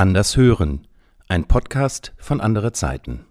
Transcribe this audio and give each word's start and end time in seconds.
Anders 0.00 0.34
hören, 0.38 0.86
ein 1.28 1.44
Podcast 1.44 2.14
von 2.16 2.40
andere 2.40 2.72
Zeiten. 2.72 3.26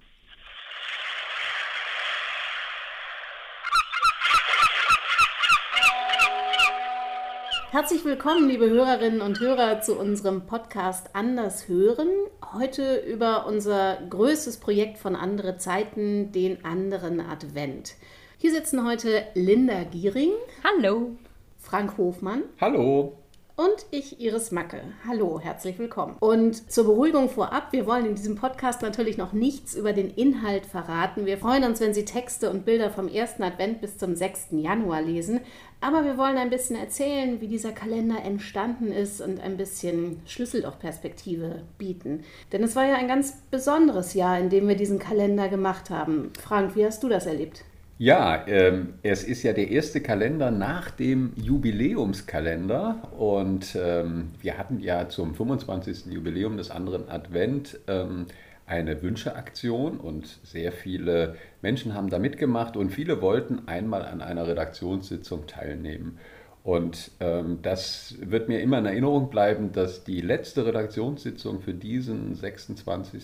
Herzlich 7.71 8.05
willkommen, 8.05 8.47
liebe 8.47 8.69
Hörerinnen 8.69 9.21
und 9.21 9.39
Hörer, 9.39 9.81
zu 9.81 9.97
unserem 9.97 10.45
Podcast 10.45 11.15
Anders 11.15 11.67
hören. 11.67 12.09
Heute 12.53 12.97
über 12.97 13.47
unser 13.47 13.97
größtes 14.07 14.57
Projekt 14.57 14.99
von 14.99 15.15
andere 15.15 15.57
Zeiten, 15.57 16.31
den 16.31 16.63
anderen 16.63 17.19
Advent. 17.19 17.95
Hier 18.37 18.51
sitzen 18.51 18.85
heute 18.85 19.23
Linda 19.33 19.85
Giering. 19.85 20.33
Hallo. 20.63 21.17
Frank 21.57 21.97
Hofmann. 21.97 22.43
Hallo 22.61 23.17
und 23.59 23.85
ich, 23.91 24.21
Iris 24.21 24.51
Macke. 24.51 24.83
Hallo, 25.05 25.37
herzlich 25.41 25.77
willkommen. 25.79 26.15
Und 26.21 26.71
zur 26.71 26.85
Beruhigung 26.85 27.27
vorab, 27.27 27.73
wir 27.73 27.85
wollen 27.85 28.05
in 28.05 28.15
diesem 28.15 28.35
Podcast 28.37 28.81
natürlich 28.81 29.17
noch 29.17 29.33
nichts 29.33 29.75
über 29.75 29.91
den 29.91 30.09
Inhalt 30.11 30.65
verraten. 30.65 31.25
Wir 31.25 31.37
freuen 31.37 31.65
uns, 31.65 31.81
wenn 31.81 31.93
Sie 31.93 32.05
Texte 32.05 32.51
und 32.51 32.63
Bilder 32.63 32.89
vom 32.89 33.09
ersten 33.09 33.43
Advent 33.43 33.81
bis 33.81 33.97
zum 33.97 34.15
6. 34.15 34.51
Januar 34.51 35.01
lesen. 35.01 35.41
Aber 35.81 36.05
wir 36.05 36.17
wollen 36.17 36.37
ein 36.37 36.49
bisschen 36.49 36.77
erzählen, 36.77 37.41
wie 37.41 37.49
dieser 37.49 37.73
Kalender 37.73 38.23
entstanden 38.23 38.93
ist 38.93 39.19
und 39.19 39.41
ein 39.41 39.57
bisschen 39.57 40.21
Schlüssellochperspektive 40.25 41.63
bieten. 41.77 42.23
Denn 42.53 42.63
es 42.63 42.77
war 42.77 42.85
ja 42.85 42.95
ein 42.95 43.09
ganz 43.09 43.41
besonderes 43.51 44.13
Jahr, 44.13 44.39
in 44.39 44.49
dem 44.49 44.69
wir 44.69 44.75
diesen 44.77 44.99
Kalender 44.99 45.49
gemacht 45.49 45.89
haben. 45.89 46.31
Frank, 46.41 46.77
wie 46.77 46.85
hast 46.85 47.03
du 47.03 47.09
das 47.09 47.25
erlebt? 47.25 47.65
Ja, 48.01 48.45
ähm, 48.47 48.93
es 49.03 49.25
ist 49.25 49.43
ja 49.43 49.51
der 49.51 49.71
erste 49.71 49.99
Kalender 49.99 50.51
nach 50.51 50.89
dem 50.89 51.33
Jubiläumskalender 51.35 53.11
und 53.17 53.75
ähm, 53.75 54.29
wir 54.39 54.57
hatten 54.57 54.79
ja 54.79 55.09
zum 55.09 55.35
25. 55.35 56.05
Jubiläum 56.05 56.55
des 56.55 56.71
anderen 56.71 57.09
Advent 57.09 57.77
ähm, 57.89 58.27
eine 58.65 59.01
Wünscheaktion 59.01 59.97
und 59.97 60.39
sehr 60.43 60.71
viele 60.71 61.35
Menschen 61.61 61.93
haben 61.93 62.09
da 62.09 62.19
mitgemacht 62.19 62.77
und 62.77 62.89
viele 62.89 63.21
wollten 63.21 63.67
einmal 63.67 64.05
an 64.05 64.21
einer 64.21 64.47
Redaktionssitzung 64.47 65.45
teilnehmen. 65.45 66.19
Und 66.63 67.11
ähm, 67.19 67.59
das 67.63 68.15
wird 68.21 68.47
mir 68.47 68.61
immer 68.61 68.77
in 68.77 68.85
Erinnerung 68.85 69.29
bleiben, 69.29 69.73
dass 69.73 70.05
die 70.05 70.21
letzte 70.21 70.65
Redaktionssitzung 70.65 71.61
für 71.61 71.73
diesen 71.73 72.35
26. 72.35 73.23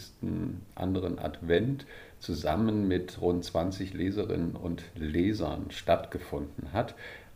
anderen 0.73 1.17
Advent 1.19 1.85
zusammen 2.25 2.87
mit 2.87 3.21
rund 3.21 3.45
20 3.45 3.93
Leserinnen 3.93 4.55
und 4.55 4.83
Lesern 4.95 5.67
stattgefunden 5.69 6.73
hat. 6.73 6.95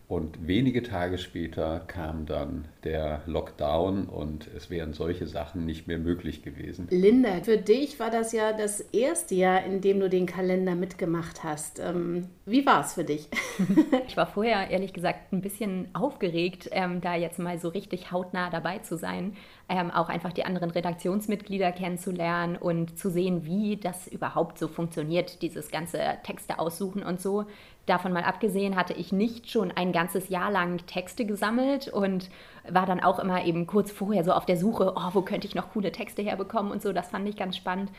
Und 0.09 0.47
wenige 0.47 0.81
Tage 0.81 1.19
später 1.19 1.81
kam 1.81 2.25
dann 2.25 2.67
der 2.83 3.21
Lockdown 3.27 4.07
und 4.07 4.49
es 4.57 4.71
wären 4.71 4.93
solche 4.93 5.27
Sachen 5.27 5.67
nicht 5.67 5.85
mehr 5.85 5.99
möglich 5.99 6.41
gewesen. 6.41 6.87
Linda, 6.89 7.43
für 7.43 7.57
dich 7.57 7.99
war 7.99 8.09
das 8.09 8.31
ja 8.31 8.51
das 8.51 8.79
erste 8.79 9.35
Jahr, 9.35 9.63
in 9.63 9.81
dem 9.81 9.99
du 9.99 10.09
den 10.09 10.25
Kalender 10.25 10.73
mitgemacht 10.73 11.43
hast. 11.43 11.77
Ähm, 11.79 12.27
wie 12.47 12.65
war 12.65 12.81
es 12.81 12.95
für 12.95 13.03
dich? 13.03 13.29
ich 14.07 14.17
war 14.17 14.25
vorher 14.25 14.71
ehrlich 14.71 14.93
gesagt 14.93 15.31
ein 15.31 15.41
bisschen 15.41 15.89
aufgeregt, 15.93 16.69
ähm, 16.71 17.01
da 17.01 17.15
jetzt 17.15 17.37
mal 17.37 17.59
so 17.59 17.67
richtig 17.67 18.11
hautnah 18.11 18.49
dabei 18.49 18.79
zu 18.79 18.97
sein. 18.97 19.35
Ähm, 19.71 19.91
auch 19.91 20.09
einfach 20.09 20.33
die 20.33 20.43
anderen 20.43 20.71
Redaktionsmitglieder 20.71 21.71
kennenzulernen 21.71 22.55
und 22.55 22.97
zu 22.97 23.11
sehen, 23.11 23.45
wie 23.45 23.77
das 23.77 24.07
überhaupt 24.07 24.57
so 24.57 24.67
funktioniert, 24.67 25.43
dieses 25.43 25.69
ganze 25.69 25.99
Texte 26.23 26.57
aussuchen 26.57 27.03
und 27.03 27.21
so. 27.21 27.45
Davon 27.85 28.13
mal 28.13 28.23
abgesehen 28.23 28.75
hatte 28.75 28.93
ich 28.93 29.11
nicht 29.11 29.49
schon 29.49 29.71
ein 29.71 29.91
ganzes 29.91 30.29
Jahr 30.29 30.51
lang 30.51 30.85
Texte 30.85 31.25
gesammelt 31.25 31.87
und 31.87 32.29
war 32.69 32.85
dann 32.85 32.99
auch 32.99 33.19
immer 33.19 33.43
eben 33.45 33.65
kurz 33.65 33.91
vorher 33.91 34.23
so 34.23 34.31
auf 34.31 34.45
der 34.45 34.57
Suche, 34.57 34.93
oh, 34.95 35.09
wo 35.13 35.21
könnte 35.21 35.47
ich 35.47 35.55
noch 35.55 35.71
coole 35.71 35.91
Texte 35.91 36.21
herbekommen 36.21 36.71
und 36.71 36.81
so. 36.81 36.93
Das 36.93 37.09
fand 37.09 37.27
ich 37.27 37.35
ganz 37.35 37.57
spannend. 37.57 37.89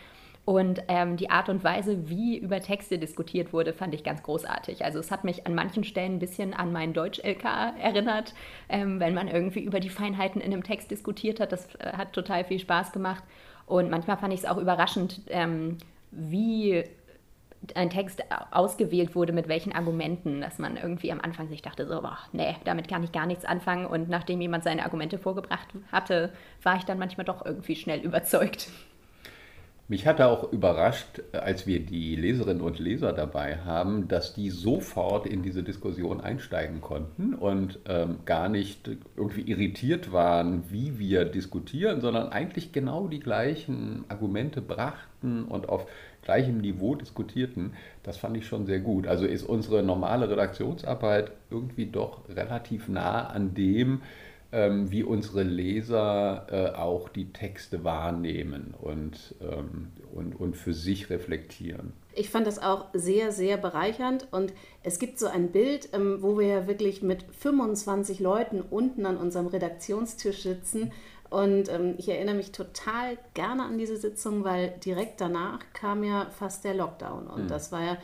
Und 0.44 0.82
ähm, 0.88 1.16
die 1.16 1.30
Art 1.30 1.48
und 1.48 1.62
Weise, 1.64 2.08
wie 2.08 2.38
über 2.38 2.60
Texte 2.60 2.98
diskutiert 2.98 3.52
wurde, 3.52 3.72
fand 3.72 3.94
ich 3.94 4.02
ganz 4.02 4.22
großartig. 4.22 4.84
Also 4.84 4.98
es 4.98 5.10
hat 5.10 5.22
mich 5.22 5.46
an 5.46 5.54
manchen 5.54 5.84
Stellen 5.84 6.14
ein 6.14 6.18
bisschen 6.18 6.54
an 6.54 6.72
meinen 6.72 6.92
Deutsch-LK 6.92 7.44
erinnert, 7.78 8.34
ähm, 8.68 9.00
wenn 9.00 9.14
man 9.14 9.28
irgendwie 9.28 9.60
über 9.60 9.80
die 9.80 9.90
Feinheiten 9.90 10.40
in 10.40 10.52
einem 10.52 10.64
Text 10.64 10.90
diskutiert 10.90 11.40
hat. 11.40 11.52
Das 11.52 11.74
äh, 11.76 11.92
hat 11.92 12.14
total 12.14 12.44
viel 12.44 12.58
Spaß 12.58 12.92
gemacht. 12.92 13.22
Und 13.66 13.90
manchmal 13.90 14.16
fand 14.16 14.32
ich 14.34 14.40
es 14.40 14.46
auch 14.46 14.56
überraschend, 14.56 15.20
ähm, 15.28 15.78
wie 16.10 16.82
ein 17.74 17.90
Text 17.90 18.22
ausgewählt 18.50 19.14
wurde, 19.14 19.32
mit 19.32 19.48
welchen 19.48 19.72
Argumenten, 19.72 20.40
dass 20.40 20.58
man 20.58 20.76
irgendwie 20.76 21.12
am 21.12 21.20
Anfang 21.20 21.48
sich 21.48 21.62
dachte, 21.62 21.86
so, 21.86 22.00
boah, 22.00 22.18
nee, 22.32 22.56
damit 22.64 22.88
kann 22.88 23.04
ich 23.04 23.12
gar 23.12 23.26
nichts 23.26 23.44
anfangen. 23.44 23.86
Und 23.86 24.08
nachdem 24.08 24.40
jemand 24.40 24.64
seine 24.64 24.84
Argumente 24.84 25.18
vorgebracht 25.18 25.68
hatte, 25.92 26.32
war 26.62 26.76
ich 26.76 26.84
dann 26.84 26.98
manchmal 26.98 27.26
doch 27.26 27.44
irgendwie 27.44 27.76
schnell 27.76 28.00
überzeugt. 28.00 28.68
Mich 29.90 30.06
hat 30.06 30.20
auch 30.20 30.52
überrascht, 30.52 31.20
als 31.32 31.66
wir 31.66 31.80
die 31.80 32.14
Leserinnen 32.14 32.62
und 32.62 32.78
Leser 32.78 33.12
dabei 33.12 33.56
haben, 33.64 34.06
dass 34.06 34.34
die 34.34 34.48
sofort 34.48 35.26
in 35.26 35.42
diese 35.42 35.64
Diskussion 35.64 36.20
einsteigen 36.20 36.80
konnten 36.80 37.34
und 37.34 37.80
ähm, 37.88 38.18
gar 38.24 38.48
nicht 38.48 38.88
irgendwie 39.16 39.40
irritiert 39.40 40.12
waren, 40.12 40.62
wie 40.70 41.00
wir 41.00 41.24
diskutieren, 41.24 42.00
sondern 42.00 42.28
eigentlich 42.28 42.70
genau 42.70 43.08
die 43.08 43.18
gleichen 43.18 44.04
Argumente 44.06 44.62
brachten 44.62 45.42
und 45.42 45.68
auf 45.68 45.88
gleichem 46.22 46.58
Niveau 46.58 46.94
diskutierten. 46.94 47.74
Das 48.02 48.16
fand 48.16 48.36
ich 48.36 48.46
schon 48.46 48.66
sehr 48.66 48.80
gut. 48.80 49.06
Also 49.06 49.26
ist 49.26 49.44
unsere 49.44 49.82
normale 49.82 50.30
Redaktionsarbeit 50.30 51.32
irgendwie 51.50 51.86
doch 51.86 52.28
relativ 52.28 52.88
nah 52.88 53.26
an 53.26 53.54
dem, 53.54 54.02
ähm, 54.52 54.90
wie 54.90 55.04
unsere 55.04 55.42
Leser 55.42 56.46
äh, 56.50 56.76
auch 56.76 57.08
die 57.08 57.32
Texte 57.32 57.84
wahrnehmen 57.84 58.74
und, 58.80 59.34
ähm, 59.40 59.92
und, 60.12 60.34
und 60.34 60.56
für 60.56 60.74
sich 60.74 61.08
reflektieren. 61.08 61.92
Ich 62.14 62.30
fand 62.30 62.48
das 62.48 62.60
auch 62.60 62.86
sehr, 62.92 63.30
sehr 63.30 63.56
bereichernd 63.56 64.26
und 64.32 64.52
es 64.82 64.98
gibt 64.98 65.20
so 65.20 65.28
ein 65.28 65.52
Bild, 65.52 65.90
ähm, 65.92 66.18
wo 66.20 66.38
wir 66.38 66.46
ja 66.46 66.66
wirklich 66.66 67.02
mit 67.02 67.22
25 67.38 68.18
Leuten 68.18 68.60
unten 68.60 69.06
an 69.06 69.16
unserem 69.16 69.46
Redaktionstisch 69.46 70.42
sitzen 70.42 70.90
und 71.30 71.68
ähm, 71.68 71.94
ich 71.96 72.08
erinnere 72.08 72.34
mich 72.34 72.52
total 72.52 73.16
gerne 73.34 73.62
an 73.62 73.78
diese 73.78 73.96
Sitzung, 73.96 74.44
weil 74.44 74.74
direkt 74.84 75.20
danach 75.20 75.60
kam 75.72 76.04
ja 76.04 76.26
fast 76.30 76.64
der 76.64 76.74
Lockdown 76.74 77.28
und 77.28 77.44
mhm. 77.44 77.48
das 77.48 77.72
war 77.72 77.82
ja 77.82 77.96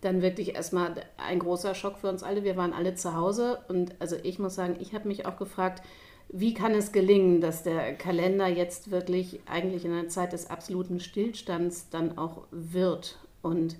dann 0.00 0.20
wirklich 0.20 0.56
erstmal 0.56 0.94
ein 1.16 1.38
großer 1.38 1.74
Schock 1.74 1.98
für 1.98 2.08
uns 2.08 2.24
alle. 2.24 2.42
Wir 2.42 2.56
waren 2.56 2.72
alle 2.72 2.96
zu 2.96 3.14
Hause 3.14 3.60
und 3.68 3.94
also 4.00 4.16
ich 4.22 4.38
muss 4.40 4.56
sagen, 4.56 4.76
ich 4.80 4.94
habe 4.94 5.06
mich 5.06 5.26
auch 5.26 5.36
gefragt, 5.36 5.82
wie 6.28 6.54
kann 6.54 6.72
es 6.72 6.92
gelingen, 6.92 7.40
dass 7.40 7.62
der 7.62 7.94
Kalender 7.94 8.48
jetzt 8.48 8.90
wirklich 8.90 9.40
eigentlich 9.46 9.84
in 9.84 9.92
einer 9.92 10.08
Zeit 10.08 10.32
des 10.32 10.50
absoluten 10.50 10.98
Stillstands 10.98 11.88
dann 11.90 12.18
auch 12.18 12.44
wird? 12.50 13.18
Und 13.42 13.76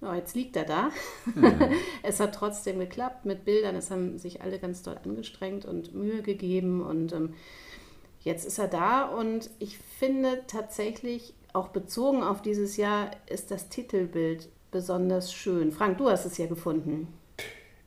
ja, 0.00 0.14
jetzt 0.14 0.36
liegt 0.36 0.54
er 0.54 0.64
da. 0.64 0.90
Mhm. 1.34 1.72
es 2.02 2.20
hat 2.20 2.34
trotzdem 2.34 2.78
geklappt 2.78 3.24
mit 3.24 3.44
Bildern. 3.44 3.74
Es 3.74 3.90
haben 3.90 4.18
sich 4.18 4.42
alle 4.42 4.58
ganz 4.58 4.82
doll 4.82 4.98
angestrengt 5.02 5.64
und 5.64 5.94
Mühe 5.94 6.22
gegeben. 6.22 6.82
Und 6.82 7.12
ähm, 7.12 7.34
jetzt 8.20 8.46
ist 8.46 8.58
er 8.58 8.68
da. 8.68 9.04
Und 9.04 9.50
ich 9.58 9.78
finde 9.78 10.42
tatsächlich, 10.46 11.34
auch 11.52 11.68
bezogen 11.68 12.22
auf 12.22 12.42
dieses 12.42 12.76
Jahr, 12.76 13.10
ist 13.28 13.50
das 13.50 13.68
Titelbild 13.68 14.48
besonders 14.70 15.32
schön. 15.32 15.72
Frank, 15.72 15.98
du 15.98 16.10
hast 16.10 16.24
es 16.24 16.38
ja 16.38 16.46
gefunden. 16.46 17.08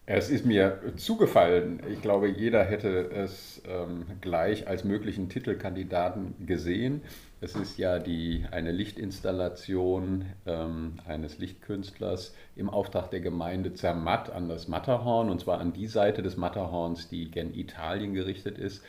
Es 0.07 0.29
ist 0.29 0.45
mir 0.45 0.81
zugefallen. 0.97 1.81
Ich 1.89 2.01
glaube, 2.01 2.27
jeder 2.27 2.63
hätte 2.63 3.11
es 3.11 3.61
ähm, 3.65 4.05
gleich 4.19 4.67
als 4.67 4.83
möglichen 4.83 5.29
Titelkandidaten 5.29 6.33
gesehen. 6.45 7.01
Es 7.39 7.55
ist 7.55 7.77
ja 7.77 7.97
die, 7.97 8.45
eine 8.51 8.71
Lichtinstallation 8.71 10.25
ähm, 10.45 10.95
eines 11.07 11.37
Lichtkünstlers 11.37 12.35
im 12.55 12.69
Auftrag 12.69 13.09
der 13.11 13.21
Gemeinde 13.21 13.73
Zermatt 13.73 14.31
an 14.31 14.49
das 14.49 14.67
Matterhorn, 14.67 15.29
und 15.29 15.39
zwar 15.39 15.59
an 15.59 15.71
die 15.71 15.87
Seite 15.87 16.21
des 16.23 16.35
Matterhorns, 16.35 17.07
die 17.07 17.31
gen 17.31 17.53
Italien 17.53 18.13
gerichtet 18.13 18.57
ist 18.57 18.83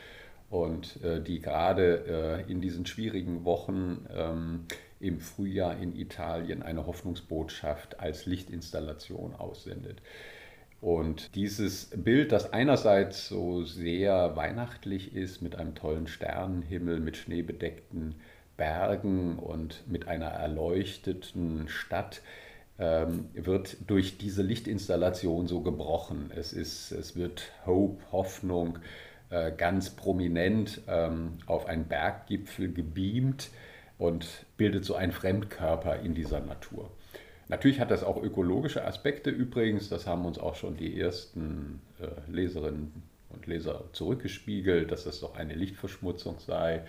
und 0.53 1.03
äh, 1.03 1.19
die 1.19 1.41
gerade 1.41 2.43
äh, 2.47 2.51
in 2.51 2.61
diesen 2.61 2.85
schwierigen 2.85 3.43
Wochen 3.43 4.05
ähm, 4.15 4.65
im 4.99 5.19
Frühjahr 5.19 5.79
in 5.79 5.95
Italien 5.95 6.61
eine 6.61 6.85
Hoffnungsbotschaft 6.85 7.99
als 7.99 8.27
Lichtinstallation 8.27 9.33
aussendet. 9.33 10.03
Und 10.79 11.33
dieses 11.33 11.89
Bild, 11.95 12.31
das 12.31 12.53
einerseits 12.53 13.29
so 13.29 13.63
sehr 13.63 14.35
weihnachtlich 14.35 15.15
ist, 15.15 15.41
mit 15.41 15.55
einem 15.55 15.73
tollen 15.73 16.05
Sternenhimmel, 16.05 16.99
mit 16.99 17.17
schneebedeckten 17.17 18.15
Bergen 18.55 19.39
und 19.39 19.81
mit 19.87 20.07
einer 20.07 20.27
erleuchteten 20.27 21.67
Stadt, 21.67 22.21
ähm, 22.77 23.29
wird 23.33 23.77
durch 23.87 24.19
diese 24.19 24.43
Lichtinstallation 24.43 25.47
so 25.47 25.61
gebrochen. 25.61 26.29
Es, 26.35 26.53
ist, 26.53 26.91
es 26.91 27.15
wird 27.15 27.51
Hope, 27.65 28.03
Hoffnung 28.11 28.77
ganz 29.57 29.91
prominent 29.91 30.81
ähm, 30.87 31.37
auf 31.45 31.65
einen 31.65 31.85
Berggipfel 31.85 32.71
gebeamt 32.71 33.49
und 33.97 34.45
bildet 34.57 34.85
so 34.85 34.95
einen 34.95 35.11
Fremdkörper 35.11 35.99
in 35.99 36.13
dieser 36.13 36.39
Natur. 36.39 36.91
Natürlich 37.49 37.79
hat 37.79 37.91
das 37.91 38.03
auch 38.03 38.21
ökologische 38.21 38.85
Aspekte 38.85 39.29
übrigens, 39.29 39.89
das 39.89 40.07
haben 40.07 40.25
uns 40.25 40.39
auch 40.39 40.55
schon 40.55 40.77
die 40.77 40.99
ersten 40.99 41.81
äh, 41.99 42.31
Leserinnen 42.31 43.03
und 43.29 43.47
Leser 43.47 43.85
zurückgespiegelt, 43.91 44.91
dass 44.91 45.03
das 45.03 45.19
doch 45.19 45.35
eine 45.35 45.53
Lichtverschmutzung 45.53 46.39
sei. 46.39 46.83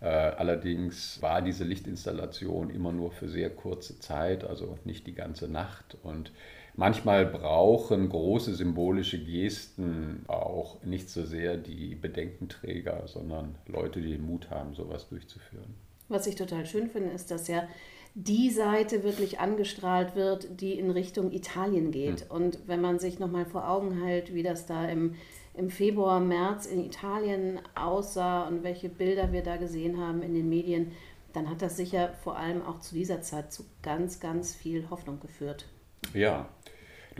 Äh, 0.00 0.06
allerdings 0.06 1.20
war 1.22 1.42
diese 1.42 1.64
Lichtinstallation 1.64 2.70
immer 2.70 2.92
nur 2.92 3.12
für 3.12 3.28
sehr 3.28 3.50
kurze 3.50 3.98
Zeit, 3.98 4.44
also 4.44 4.78
nicht 4.84 5.06
die 5.06 5.14
ganze 5.14 5.48
Nacht. 5.48 5.96
Und 6.02 6.32
manchmal 6.80 7.26
brauchen 7.26 8.08
große 8.08 8.54
symbolische 8.54 9.22
Gesten 9.22 10.24
auch 10.26 10.82
nicht 10.82 11.10
so 11.10 11.24
sehr 11.24 11.58
die 11.58 11.94
Bedenkenträger, 11.94 13.06
sondern 13.06 13.54
Leute, 13.66 14.00
die 14.00 14.12
den 14.12 14.26
Mut 14.26 14.50
haben, 14.50 14.74
sowas 14.74 15.08
durchzuführen. 15.08 15.74
Was 16.08 16.26
ich 16.26 16.34
total 16.34 16.64
schön 16.64 16.88
finde, 16.88 17.10
ist, 17.10 17.30
dass 17.30 17.48
ja 17.48 17.68
die 18.14 18.50
Seite 18.50 19.04
wirklich 19.04 19.38
angestrahlt 19.38 20.16
wird, 20.16 20.60
die 20.60 20.72
in 20.72 20.90
Richtung 20.90 21.30
Italien 21.30 21.92
geht. 21.92 22.22
Hm. 22.22 22.30
Und 22.30 22.58
wenn 22.66 22.80
man 22.80 22.98
sich 22.98 23.18
nochmal 23.18 23.44
vor 23.44 23.68
Augen 23.68 24.02
hält, 24.02 24.34
wie 24.34 24.42
das 24.42 24.66
da 24.66 24.88
im 24.88 25.14
im 25.52 25.68
Februar, 25.68 26.20
März 26.20 26.66
in 26.66 26.84
Italien 26.84 27.58
aussah 27.74 28.46
und 28.46 28.62
welche 28.62 28.88
Bilder 28.88 29.32
wir 29.32 29.42
da 29.42 29.56
gesehen 29.56 29.98
haben 29.98 30.22
in 30.22 30.32
den 30.32 30.48
Medien, 30.48 30.92
dann 31.32 31.50
hat 31.50 31.60
das 31.60 31.76
sicher 31.76 32.12
vor 32.22 32.36
allem 32.36 32.62
auch 32.62 32.78
zu 32.78 32.94
dieser 32.94 33.20
Zeit 33.20 33.52
zu 33.52 33.64
ganz, 33.82 34.20
ganz 34.20 34.54
viel 34.54 34.88
Hoffnung 34.90 35.20
geführt. 35.20 35.66
Ja. 36.14 36.48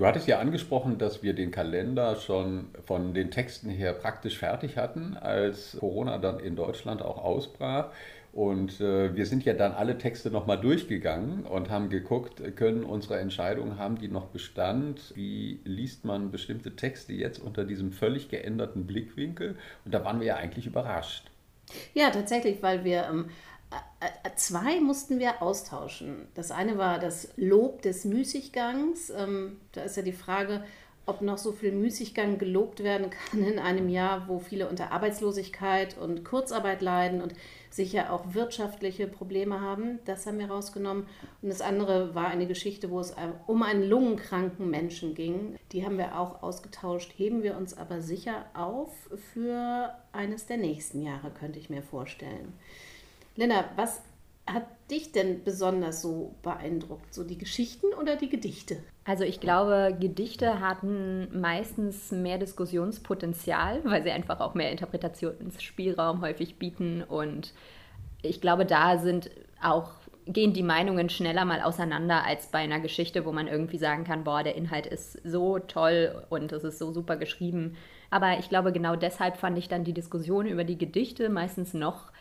Du 0.01 0.07
hattest 0.07 0.27
ja 0.27 0.39
angesprochen, 0.39 0.97
dass 0.97 1.23
wir 1.23 1.35
den 1.35 1.51
Kalender 1.51 2.17
schon 2.17 2.71
von 2.87 3.13
den 3.13 3.31
Texten 3.31 3.69
her 3.69 3.93
praktisch 3.93 4.39
fertig 4.39 4.79
hatten, 4.79 5.15
als 5.15 5.77
Corona 5.79 6.17
dann 6.17 6.41
in 6.41 6.57
Deutschland 6.57 7.03
auch 7.03 7.19
ausbrach. 7.23 7.91
Und 8.33 8.81
äh, 8.81 9.15
wir 9.15 9.27
sind 9.27 9.45
ja 9.45 9.53
dann 9.53 9.73
alle 9.73 9.99
Texte 9.99 10.31
nochmal 10.31 10.59
durchgegangen 10.59 11.45
und 11.45 11.69
haben 11.69 11.91
geguckt, 11.91 12.41
können 12.57 12.85
unsere 12.85 13.19
Entscheidungen, 13.19 13.77
haben 13.77 13.99
die 13.99 14.09
noch 14.09 14.29
Bestand? 14.29 15.13
Wie 15.17 15.61
liest 15.65 16.07
man 16.07 16.31
bestimmte 16.31 16.77
Texte 16.77 17.13
jetzt 17.13 17.39
unter 17.39 17.67
diesem 17.67 17.93
völlig 17.93 18.31
geänderten 18.31 18.87
Blickwinkel? 18.87 19.59
Und 19.85 19.93
da 19.93 20.03
waren 20.03 20.19
wir 20.19 20.29
ja 20.29 20.37
eigentlich 20.37 20.67
überrascht. 20.67 21.31
Ja, 21.93 22.09
tatsächlich, 22.09 22.63
weil 22.63 22.85
wir 22.85 23.05
ähm, 23.05 23.27
zwei 24.37 24.81
mussten 24.81 25.19
wir 25.19 25.43
austauschen. 25.43 26.27
Das 26.35 26.51
eine 26.51 26.79
war 26.79 26.99
das 26.99 27.29
Lob 27.37 27.83
des 27.83 28.05
Müßiggangs. 28.05 29.11
Ähm, 29.11 29.61
da 29.73 29.83
ist 29.83 29.97
ja 29.97 30.03
die 30.03 30.13
Frage, 30.13 30.65
ob 31.07 31.23
noch 31.23 31.39
so 31.39 31.53
viel 31.53 31.73
Müßiggang 31.73 32.39
gelobt 32.39 32.83
werden 32.83 33.11
kann 33.11 33.43
in 33.43 33.59
einem 33.59 33.89
Jahr, 33.89 34.29
wo 34.29 34.39
viele 34.39 34.69
unter 34.69 34.93
Arbeitslosigkeit 34.93 35.99
und 35.99 36.25
Kurzarbeit 36.25 36.83
leiden 36.83 37.21
und 37.21 37.35
sicher 37.69 38.13
auch 38.13 38.35
wirtschaftliche 38.35 39.07
Probleme 39.07 39.61
haben. 39.61 39.99
Das 40.05 40.27
haben 40.27 40.39
wir 40.39 40.51
rausgenommen. 40.51 41.07
Und 41.43 41.49
das 41.49 41.61
andere 41.61 42.15
war 42.15 42.29
eine 42.29 42.47
Geschichte, 42.47 42.91
wo 42.91 43.01
es 43.01 43.15
um 43.47 43.63
einen 43.63 43.83
lungenkranken 43.83 44.71
Menschen 44.71 45.15
ging. 45.15 45.57
Die 45.73 45.85
haben 45.85 45.99
wir 45.99 46.19
auch 46.19 46.43
ausgetauscht, 46.43 47.13
heben 47.17 47.43
wir 47.43 47.57
uns 47.57 47.77
aber 47.77 48.01
sicher 48.01 48.47
auf 48.55 48.93
für 49.33 49.95
eines 50.13 50.47
der 50.47 50.59
nächsten 50.59 51.03
Jahre, 51.03 51.31
könnte 51.31 51.59
ich 51.59 51.71
mir 51.71 51.83
vorstellen. 51.83 52.55
Linda, 53.37 53.65
was 53.77 54.03
hat 54.47 54.67
dich 54.91 55.13
denn 55.13 55.45
besonders 55.45 56.03
so 56.03 56.35
beeindruckt? 56.43 57.15
So 57.15 57.25
die 57.25 57.39
Geschichten 57.39 57.87
oder 58.01 58.17
die 58.17 58.29
Gedichte? 58.29 58.79
Also 59.05 59.25
ich 59.25 59.41
glaube, 59.41 59.97
Gedichte 59.99 60.61
hatten 60.61 61.41
meistens 61.41 62.11
mehr 62.11 62.39
Diskussionspotenzial, 62.39 63.81
weil 63.85 64.03
sie 64.03 64.11
einfach 64.11 64.41
auch 64.41 64.55
mehr 64.55 64.71
Interpretationsspielraum 64.71 66.21
häufig 66.21 66.59
bieten. 66.59 67.03
Und 67.03 67.53
ich 68.23 68.41
glaube, 68.41 68.67
da 68.67 68.99
sind 68.99 69.31
auch 69.63 69.93
gehen 70.27 70.53
die 70.53 70.63
Meinungen 70.63 71.09
schneller 71.09 71.45
mal 71.45 71.61
auseinander 71.61 72.25
als 72.25 72.49
bei 72.49 72.59
einer 72.59 72.79
Geschichte, 72.79 73.25
wo 73.25 73.33
man 73.33 73.49
irgendwie 73.49 73.79
sagen 73.79 74.05
kann, 74.05 74.23
boah, 74.25 74.43
der 74.43 74.55
Inhalt 74.55 74.87
ist 74.87 75.19
so 75.25 75.59
toll 75.59 76.25
und 76.29 76.53
es 76.53 76.63
ist 76.63 76.79
so 76.79 76.93
super 76.93 77.17
geschrieben. 77.17 77.77
Aber 78.11 78.39
ich 78.39 78.49
glaube, 78.49 78.73
genau 78.73 78.97
deshalb 78.97 79.37
fand 79.37 79.59
ich 79.59 79.69
dann 79.69 79.85
die 79.85 79.93
Diskussion 79.93 80.47
über 80.47 80.65
die 80.65 80.79
Gedichte 80.79 81.29
meistens 81.31 81.75
noch 81.75 82.13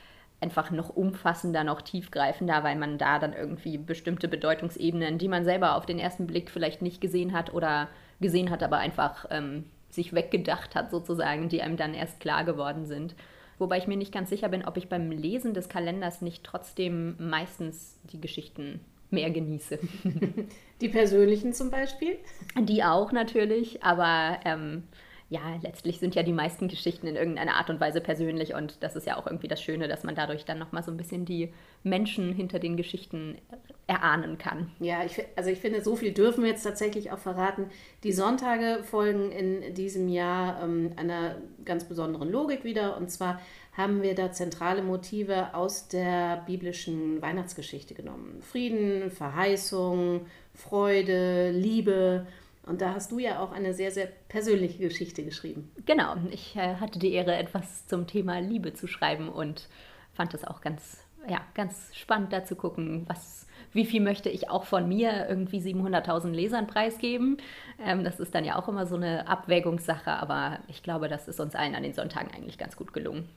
einfach 0.42 0.72
noch 0.72 0.90
umfassender, 0.90 1.64
noch 1.64 1.82
tiefgreifender, 1.82 2.64
weil 2.64 2.78
man 2.78 2.98
da 2.98 3.20
dann 3.20 3.34
irgendwie 3.34 3.78
bestimmte 3.78 4.28
Bedeutungsebenen, 4.28 5.18
die 5.18 5.28
man 5.28 5.44
selber 5.44 5.76
auf 5.76 5.86
den 5.86 6.00
ersten 6.00 6.28
Blick 6.28 6.50
vielleicht 6.50 6.82
nicht 6.82 7.02
gesehen 7.02 7.34
hat 7.34 7.54
oder 7.54 7.90
gesehen 8.22 8.50
hat, 8.50 8.64
aber 8.64 8.78
einfach 8.78 9.26
ähm, 9.32 9.66
sich 9.90 10.14
weggedacht 10.14 10.76
hat 10.76 10.92
sozusagen, 10.92 11.50
die 11.50 11.62
einem 11.62 11.78
dann 11.78 11.94
erst 11.94 12.20
klar 12.20 12.46
geworden 12.46 12.86
sind. 12.86 13.16
Wobei 13.58 13.78
ich 13.78 13.88
mir 13.88 13.98
nicht 13.98 14.14
ganz 14.14 14.30
sicher 14.30 14.48
bin, 14.48 14.66
ob 14.66 14.78
ich 14.78 14.88
beim 14.88 15.12
Lesen 15.12 15.54
des 15.54 15.68
Kalenders 15.68 16.22
nicht 16.22 16.46
trotzdem 16.46 17.16
meistens 17.20 18.00
die 18.12 18.22
Geschichten 18.22 18.80
mehr 19.10 19.30
genieße. 19.32 19.80
Die 20.82 20.90
persönlichen 20.90 21.52
zum 21.52 21.72
Beispiel? 21.72 22.18
Die 22.58 22.84
auch 22.84 23.12
natürlich, 23.12 23.84
aber 23.84 24.40
ähm, 24.46 24.84
ja, 25.30 25.60
letztlich 25.62 26.00
sind 26.00 26.16
ja 26.16 26.24
die 26.24 26.34
meisten 26.34 26.68
Geschichten 26.68 27.06
in 27.06 27.16
irgendeiner 27.16 27.56
Art 27.56 27.70
und 27.70 27.80
Weise 27.80 28.02
persönlich 28.02 28.56
und 28.56 28.82
das 28.82 28.96
ist 28.96 29.06
ja 29.06 29.16
auch 29.16 29.28
irgendwie 29.28 29.48
das 29.48 29.62
Schöne, 29.62 29.88
dass 29.88 30.04
man 30.04 30.16
dadurch 30.16 30.44
dann 30.44 30.58
nochmal 30.58 30.82
so 30.82 30.90
ein 30.90 30.98
bisschen 30.98 31.24
die 31.24 31.54
Menschen 31.84 32.34
hinter 32.34 32.58
den 32.58 32.76
Geschichten 32.78 33.38
erahnen 33.86 34.40
kann. 34.40 34.72
Ja, 34.80 35.04
ich, 35.04 35.24
also 35.36 35.52
ich 35.52 35.60
finde, 35.60 35.84
so 35.84 35.96
viel 35.96 36.14
dürfen 36.14 36.44
wir 36.44 36.50
jetzt 36.50 36.64
tatsächlich 36.64 37.12
auch 37.12 37.20
verraten. 37.20 37.70
Die 38.04 38.12
Sonntage 38.12 38.84
folgen 38.84 39.32
in 39.32 39.76
diesem 39.76 40.10
Jahr 40.10 40.64
ähm, 40.64 40.94
einer 40.96 41.36
ganz 41.64 41.84
besonderen 41.84 42.32
Logik 42.32 42.64
wieder 42.64 42.98
und 42.98 43.12
zwar 43.12 43.40
haben 43.74 44.02
wir 44.02 44.16
da 44.16 44.32
zentrale 44.32 44.82
Motive 44.82 45.54
aus 45.54 45.88
der 45.88 46.44
biblischen 46.48 47.22
Weihnachtsgeschichte 47.22 47.94
genommen. 47.94 48.42
Frieden, 48.42 49.12
Verheißung, 49.12 50.26
Freude, 50.56 51.52
Liebe 51.52 52.26
und 52.64 52.82
da 52.82 52.94
hast 52.94 53.12
du 53.12 53.20
ja 53.20 53.40
auch 53.40 53.52
eine 53.52 53.74
sehr, 53.74 53.92
sehr 53.92 54.08
persönliche 54.28 54.80
Geschichte 54.80 55.24
geschrieben. 55.24 55.72
Genau, 55.86 56.16
ich 56.32 56.56
äh, 56.56 56.76
hatte 56.76 57.00
die 57.00 57.14
Ehre, 57.14 57.36
etwas 57.36 57.88
zum 57.88 58.08
Thema 58.08 58.40
Liebe 58.40 58.74
zu 58.74 58.88
schreiben 58.88 59.30
und 59.30 59.68
fand 60.14 60.34
es 60.34 60.44
auch 60.44 60.62
ganz, 60.62 61.04
ja, 61.28 61.42
ganz 61.56 61.96
spannend, 61.96 62.34
da 62.34 62.44
zu 62.44 62.56
gucken, 62.56 63.06
was, 63.08 63.48
wie 63.74 63.86
viel 63.86 64.02
möchte 64.02 64.30
ich 64.30 64.50
auch 64.50 64.66
von 64.66 64.88
mir 64.88 65.28
irgendwie 65.30 65.60
700.000 65.60 66.32
Lesern 66.32 66.68
preisgeben. 66.68 67.38
Ähm, 67.84 68.04
das 68.04 68.20
ist 68.20 68.36
dann 68.36 68.46
ja 68.46 68.58
auch 68.58 68.68
immer 68.68 68.86
so 68.86 68.96
eine 68.96 69.28
Abwägungssache, 69.28 70.12
aber 70.12 70.60
ich 70.68 70.84
glaube, 70.84 71.08
das 71.08 71.28
ist 71.28 71.40
uns 71.40 71.56
allen 71.56 71.76
an 71.76 71.84
den 71.84 71.94
Sonntagen 71.94 72.32
eigentlich 72.36 72.58
ganz 72.58 72.76
gut 72.76 72.94
gelungen. 72.94 73.30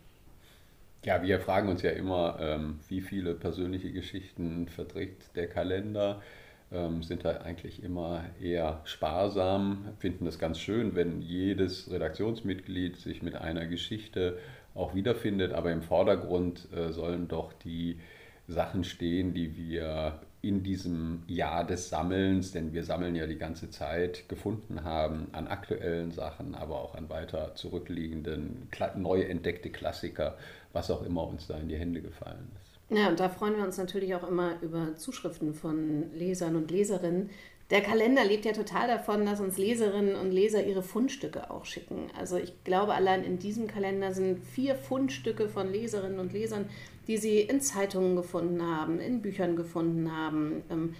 Ja, 1.04 1.22
wir 1.22 1.40
fragen 1.40 1.68
uns 1.68 1.82
ja 1.82 1.90
immer, 1.90 2.38
ähm, 2.40 2.80
wie 2.88 3.00
viele 3.00 3.34
persönliche 3.34 3.92
Geschichten 3.92 4.68
verträgt 4.68 5.34
der 5.36 5.48
Kalender 5.48 6.22
sind 7.02 7.24
da 7.24 7.42
eigentlich 7.42 7.82
immer 7.82 8.24
eher 8.40 8.80
sparsam, 8.84 9.88
finden 9.98 10.26
es 10.26 10.38
ganz 10.38 10.58
schön, 10.58 10.94
wenn 10.94 11.20
jedes 11.20 11.90
Redaktionsmitglied 11.90 12.96
sich 12.96 13.22
mit 13.22 13.34
einer 13.34 13.66
Geschichte 13.66 14.38
auch 14.74 14.94
wiederfindet, 14.94 15.52
aber 15.52 15.70
im 15.70 15.82
Vordergrund 15.82 16.68
äh, 16.74 16.92
sollen 16.92 17.28
doch 17.28 17.52
die 17.52 17.98
Sachen 18.48 18.84
stehen, 18.84 19.34
die 19.34 19.56
wir 19.56 20.20
in 20.40 20.64
diesem 20.64 21.22
Jahr 21.28 21.64
des 21.64 21.88
Sammelns, 21.88 22.50
denn 22.50 22.72
wir 22.72 22.82
sammeln 22.82 23.14
ja 23.14 23.26
die 23.26 23.38
ganze 23.38 23.70
Zeit, 23.70 24.28
gefunden 24.28 24.82
haben 24.82 25.28
an 25.32 25.46
aktuellen 25.46 26.10
Sachen, 26.10 26.56
aber 26.56 26.80
auch 26.80 26.96
an 26.96 27.08
weiter 27.08 27.54
zurückliegenden, 27.54 28.68
neu 28.96 29.22
entdeckte 29.22 29.70
Klassiker, 29.70 30.36
was 30.72 30.90
auch 30.90 31.04
immer 31.04 31.26
uns 31.28 31.46
da 31.46 31.58
in 31.58 31.68
die 31.68 31.76
Hände 31.76 32.02
gefallen 32.02 32.50
ist. 32.60 32.71
Ja, 32.94 33.08
und 33.08 33.20
da 33.20 33.30
freuen 33.30 33.56
wir 33.56 33.64
uns 33.64 33.78
natürlich 33.78 34.14
auch 34.14 34.28
immer 34.28 34.60
über 34.60 34.96
Zuschriften 34.96 35.54
von 35.54 36.12
Lesern 36.12 36.56
und 36.56 36.70
Leserinnen. 36.70 37.30
Der 37.70 37.80
Kalender 37.80 38.22
lebt 38.22 38.44
ja 38.44 38.52
total 38.52 38.86
davon, 38.86 39.24
dass 39.24 39.40
uns 39.40 39.56
Leserinnen 39.56 40.14
und 40.14 40.30
Leser 40.30 40.66
ihre 40.66 40.82
Fundstücke 40.82 41.50
auch 41.50 41.64
schicken. 41.64 42.10
Also 42.18 42.36
ich 42.36 42.52
glaube, 42.64 42.92
allein 42.92 43.24
in 43.24 43.38
diesem 43.38 43.66
Kalender 43.66 44.12
sind 44.12 44.44
vier 44.44 44.74
Fundstücke 44.74 45.48
von 45.48 45.72
Leserinnen 45.72 46.18
und 46.18 46.34
Lesern, 46.34 46.66
die 47.06 47.16
sie 47.16 47.40
in 47.40 47.62
Zeitungen 47.62 48.14
gefunden 48.14 48.60
haben, 48.60 49.00
in 49.00 49.22
Büchern 49.22 49.56
gefunden 49.56 50.14
haben. 50.14 50.62
Ähm, 50.68 50.94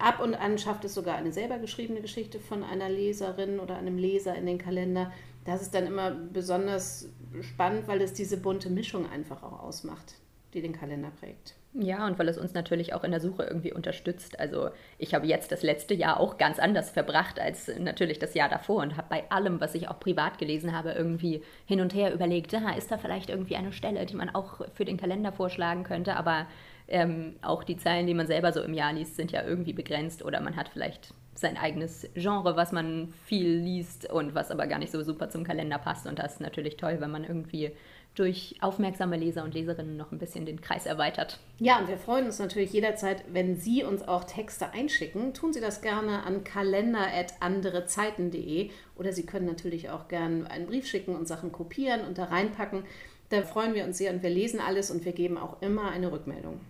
ab 0.00 0.20
und 0.20 0.34
an 0.34 0.58
schafft 0.58 0.84
es 0.84 0.94
sogar 0.94 1.14
eine 1.14 1.32
selber 1.32 1.58
geschriebene 1.58 2.00
Geschichte 2.00 2.40
von 2.40 2.64
einer 2.64 2.88
Leserin 2.88 3.60
oder 3.60 3.76
einem 3.76 3.96
Leser 3.96 4.34
in 4.34 4.46
den 4.46 4.58
Kalender. 4.58 5.12
Das 5.44 5.62
ist 5.62 5.72
dann 5.72 5.86
immer 5.86 6.10
besonders 6.10 7.10
spannend, 7.42 7.86
weil 7.86 8.00
es 8.02 8.12
diese 8.12 8.38
bunte 8.38 8.70
Mischung 8.70 9.08
einfach 9.08 9.44
auch 9.44 9.60
ausmacht 9.60 10.16
die 10.54 10.62
den 10.62 10.72
Kalender 10.72 11.10
prägt. 11.20 11.54
Ja, 11.74 12.06
und 12.06 12.18
weil 12.18 12.28
es 12.28 12.38
uns 12.38 12.54
natürlich 12.54 12.94
auch 12.94 13.04
in 13.04 13.10
der 13.10 13.20
Suche 13.20 13.44
irgendwie 13.44 13.72
unterstützt. 13.72 14.40
Also 14.40 14.70
ich 14.96 15.14
habe 15.14 15.26
jetzt 15.26 15.52
das 15.52 15.62
letzte 15.62 15.94
Jahr 15.94 16.18
auch 16.18 16.38
ganz 16.38 16.58
anders 16.58 16.90
verbracht 16.90 17.38
als 17.38 17.70
natürlich 17.78 18.18
das 18.18 18.34
Jahr 18.34 18.48
davor 18.48 18.82
und 18.82 18.96
habe 18.96 19.08
bei 19.10 19.30
allem, 19.30 19.60
was 19.60 19.74
ich 19.74 19.88
auch 19.88 20.00
privat 20.00 20.38
gelesen 20.38 20.76
habe, 20.76 20.92
irgendwie 20.92 21.42
hin 21.66 21.80
und 21.80 21.94
her 21.94 22.12
überlegt, 22.12 22.54
ah, 22.54 22.72
ist 22.76 22.90
da 22.90 22.98
vielleicht 22.98 23.28
irgendwie 23.28 23.56
eine 23.56 23.72
Stelle, 23.72 24.06
die 24.06 24.16
man 24.16 24.30
auch 24.30 24.66
für 24.74 24.86
den 24.86 24.96
Kalender 24.96 25.30
vorschlagen 25.30 25.84
könnte. 25.84 26.16
Aber 26.16 26.46
ähm, 26.88 27.36
auch 27.42 27.62
die 27.62 27.76
Zeilen, 27.76 28.06
die 28.06 28.14
man 28.14 28.26
selber 28.26 28.52
so 28.52 28.62
im 28.62 28.72
Jahr 28.72 28.94
liest, 28.94 29.16
sind 29.16 29.30
ja 29.30 29.44
irgendwie 29.44 29.74
begrenzt 29.74 30.24
oder 30.24 30.40
man 30.40 30.56
hat 30.56 30.70
vielleicht 30.70 31.12
sein 31.34 31.56
eigenes 31.56 32.08
Genre, 32.14 32.56
was 32.56 32.72
man 32.72 33.12
viel 33.26 33.58
liest 33.58 34.10
und 34.10 34.34
was 34.34 34.50
aber 34.50 34.66
gar 34.66 34.78
nicht 34.78 34.90
so 34.90 35.02
super 35.02 35.28
zum 35.28 35.44
Kalender 35.44 35.78
passt. 35.78 36.06
Und 36.06 36.18
das 36.18 36.34
ist 36.34 36.40
natürlich 36.40 36.76
toll, 36.76 36.96
wenn 36.98 37.10
man 37.10 37.24
irgendwie 37.24 37.70
durch 38.14 38.54
aufmerksame 38.60 39.16
Leser 39.16 39.42
und 39.44 39.54
Leserinnen 39.54 39.96
noch 39.96 40.12
ein 40.12 40.18
bisschen 40.18 40.44
den 40.44 40.60
Kreis 40.60 40.84
erweitert. 40.86 41.38
Ja, 41.60 41.78
und 41.78 41.86
wir 41.88 41.98
freuen 41.98 42.26
uns 42.26 42.40
natürlich 42.40 42.72
jederzeit, 42.72 43.22
wenn 43.32 43.54
Sie 43.56 43.84
uns 43.84 44.02
auch 44.02 44.24
Texte 44.24 44.72
einschicken. 44.72 45.34
Tun 45.34 45.52
Sie 45.52 45.60
das 45.60 45.82
gerne 45.82 46.24
an 46.24 46.42
kalender.anderezeiten.de 46.42 48.70
oder 48.96 49.12
Sie 49.12 49.24
können 49.24 49.46
natürlich 49.46 49.88
auch 49.90 50.08
gerne 50.08 50.50
einen 50.50 50.66
Brief 50.66 50.84
schicken 50.86 51.14
und 51.14 51.28
Sachen 51.28 51.52
kopieren 51.52 52.00
und 52.06 52.18
da 52.18 52.24
reinpacken. 52.24 52.82
Da 53.28 53.42
freuen 53.42 53.74
wir 53.74 53.84
uns 53.84 53.98
sehr 53.98 54.12
und 54.12 54.22
wir 54.22 54.30
lesen 54.30 54.58
alles 54.58 54.90
und 54.90 55.04
wir 55.04 55.12
geben 55.12 55.38
auch 55.38 55.62
immer 55.62 55.90
eine 55.90 56.10
Rückmeldung. 56.10 56.60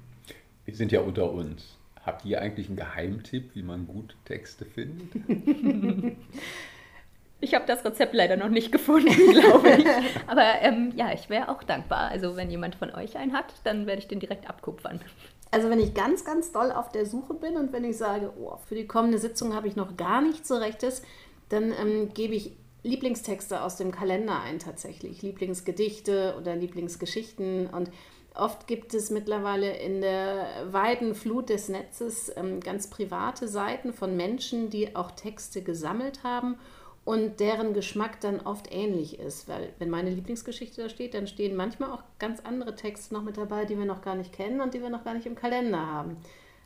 Wir 0.65 0.75
sind 0.75 0.93
ja 0.93 1.01
unter 1.01 1.33
uns. 1.33 1.79
Habt 2.05 2.25
ihr 2.25 2.41
eigentlich 2.41 2.69
einen 2.69 2.77
Geheimtipp, 2.77 3.55
wie 3.55 3.63
man 3.63 3.87
gute 3.87 4.17
Texte 4.25 4.65
findet? 4.65 5.09
Ich 7.41 7.55
habe 7.55 7.67
das 7.67 7.85
Rezept 7.85 8.15
leider 8.15 8.37
noch 8.37 8.49
nicht 8.49 8.73
gefunden, 8.73 9.11
glaube 9.33 9.71
ich. 9.71 9.87
Aber 10.27 10.61
ähm, 10.61 10.93
ja, 10.97 11.13
ich 11.13 11.31
wäre 11.31 11.49
auch 11.49 11.63
dankbar. 11.63 12.11
Also 12.11 12.37
wenn 12.37 12.51
jemand 12.51 12.75
von 12.75 12.93
euch 12.93 13.17
einen 13.17 13.33
hat, 13.33 13.55
dann 13.65 13.87
werde 13.87 14.01
ich 14.01 14.09
den 14.09 14.21
direkt 14.21 14.49
abkupfern. 14.49 15.01
Also 15.51 15.71
wenn 15.71 15.81
ich 15.81 15.95
ganz, 15.95 16.25
ganz 16.25 16.53
doll 16.53 16.73
auf 16.73 16.91
der 16.91 17.07
Suche 17.07 17.35
bin 17.35 17.57
und 17.57 17.73
wenn 17.73 17.85
ich 17.85 17.97
sage, 17.97 18.33
oh, 18.39 18.57
für 18.67 18.75
die 18.75 18.87
kommende 18.87 19.19
Sitzung 19.19 19.55
habe 19.55 19.69
ich 19.69 19.77
noch 19.77 19.97
gar 19.97 20.21
nichts 20.21 20.49
so 20.49 20.57
rechtes, 20.57 21.03
dann 21.49 21.73
ähm, 21.73 22.13
gebe 22.13 22.35
ich 22.35 22.57
Lieblingstexte 22.83 23.63
aus 23.63 23.77
dem 23.77 23.93
Kalender 23.93 24.41
ein 24.41 24.59
tatsächlich. 24.59 25.23
Lieblingsgedichte 25.23 26.35
oder 26.39 26.57
Lieblingsgeschichten. 26.57 27.69
Und 27.69 27.91
oft 28.35 28.67
gibt 28.67 28.95
es 28.95 29.11
mittlerweile 29.11 29.77
in 29.77 30.01
der 30.01 30.47
weiten 30.71 31.15
Flut 31.15 31.51
des 31.51 31.69
Netzes 31.69 32.33
ähm, 32.37 32.61
ganz 32.61 32.91
private 32.91 33.47
Seiten 33.47 33.93
von 33.93 34.17
Menschen, 34.17 34.71
die 34.71 34.97
auch 34.97 35.13
Texte 35.13 35.63
gesammelt 35.63 36.25
haben 36.25 36.57
und 37.09 37.41
deren 37.41 37.73
Geschmack 37.73 38.21
dann 38.21 38.41
oft 38.41 38.71
ähnlich 38.71 39.19
ist. 39.19 39.49
Weil 39.49 39.71
wenn 39.79 39.89
meine 39.89 40.11
Lieblingsgeschichte 40.11 40.83
da 40.83 40.89
steht, 40.91 41.15
dann 41.15 41.27
stehen 41.27 41.57
manchmal 41.57 41.91
auch 41.91 42.03
ganz 42.19 42.41
andere 42.45 42.75
Texte 42.75 43.15
noch 43.15 43.23
mit 43.23 43.39
dabei, 43.39 43.65
die 43.65 43.79
wir 43.79 43.87
noch 43.87 44.03
gar 44.03 44.15
nicht 44.15 44.31
kennen 44.31 44.61
und 44.61 44.75
die 44.75 44.83
wir 44.83 44.91
noch 44.91 45.05
gar 45.05 45.15
nicht 45.15 45.25
im 45.25 45.35
Kalender 45.35 45.79
haben. 45.79 46.19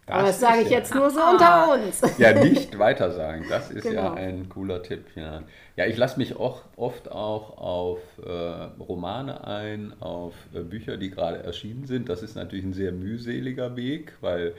Das 0.04 0.16
Aber 0.16 0.26
das 0.26 0.40
sage 0.40 0.62
ich 0.62 0.70
ja. 0.70 0.78
jetzt 0.78 0.92
nur 0.96 1.11
so 1.11 1.20
unter 1.20 1.72
uns. 1.75 2.00
Ja, 2.18 2.32
nicht 2.32 2.76
weiter 2.76 3.12
sagen. 3.12 3.46
Das 3.49 3.70
ist 3.70 3.84
genau. 3.84 4.02
ja 4.02 4.14
ein 4.14 4.49
cooler 4.49 4.82
Tipp. 4.82 5.04
Ja, 5.14 5.44
ja 5.76 5.87
ich 5.87 5.96
lasse 5.96 6.18
mich 6.18 6.34
auch 6.34 6.62
oft 6.75 7.12
auch 7.12 7.56
auf 7.58 8.00
äh, 8.26 8.82
Romane 8.82 9.46
ein, 9.46 9.94
auf 10.00 10.34
äh, 10.52 10.58
Bücher, 10.58 10.96
die 10.96 11.11
gerade 11.11 11.44
erschienen 11.44 11.87
sind. 11.87 12.08
Das 12.08 12.25
ist 12.25 12.34
natürlich 12.34 12.64
ein 12.64 12.72
sehr 12.72 12.90
mühseliger 12.90 13.76
Weg, 13.76 14.14
weil 14.20 14.54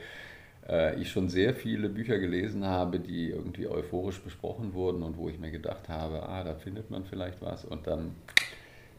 äh, 0.68 1.00
ich 1.00 1.10
schon 1.10 1.28
sehr 1.28 1.54
viele 1.54 1.88
Bücher 1.88 2.18
gelesen 2.18 2.64
habe, 2.64 3.00
die 3.00 3.30
irgendwie 3.30 3.66
euphorisch 3.66 4.20
besprochen 4.20 4.74
wurden 4.74 5.02
und 5.02 5.16
wo 5.16 5.28
ich 5.28 5.38
mir 5.38 5.50
gedacht 5.50 5.88
habe, 5.88 6.22
ah, 6.28 6.44
da 6.44 6.54
findet 6.54 6.90
man 6.90 7.04
vielleicht 7.04 7.42
was 7.42 7.64
und 7.64 7.86
dann 7.86 8.14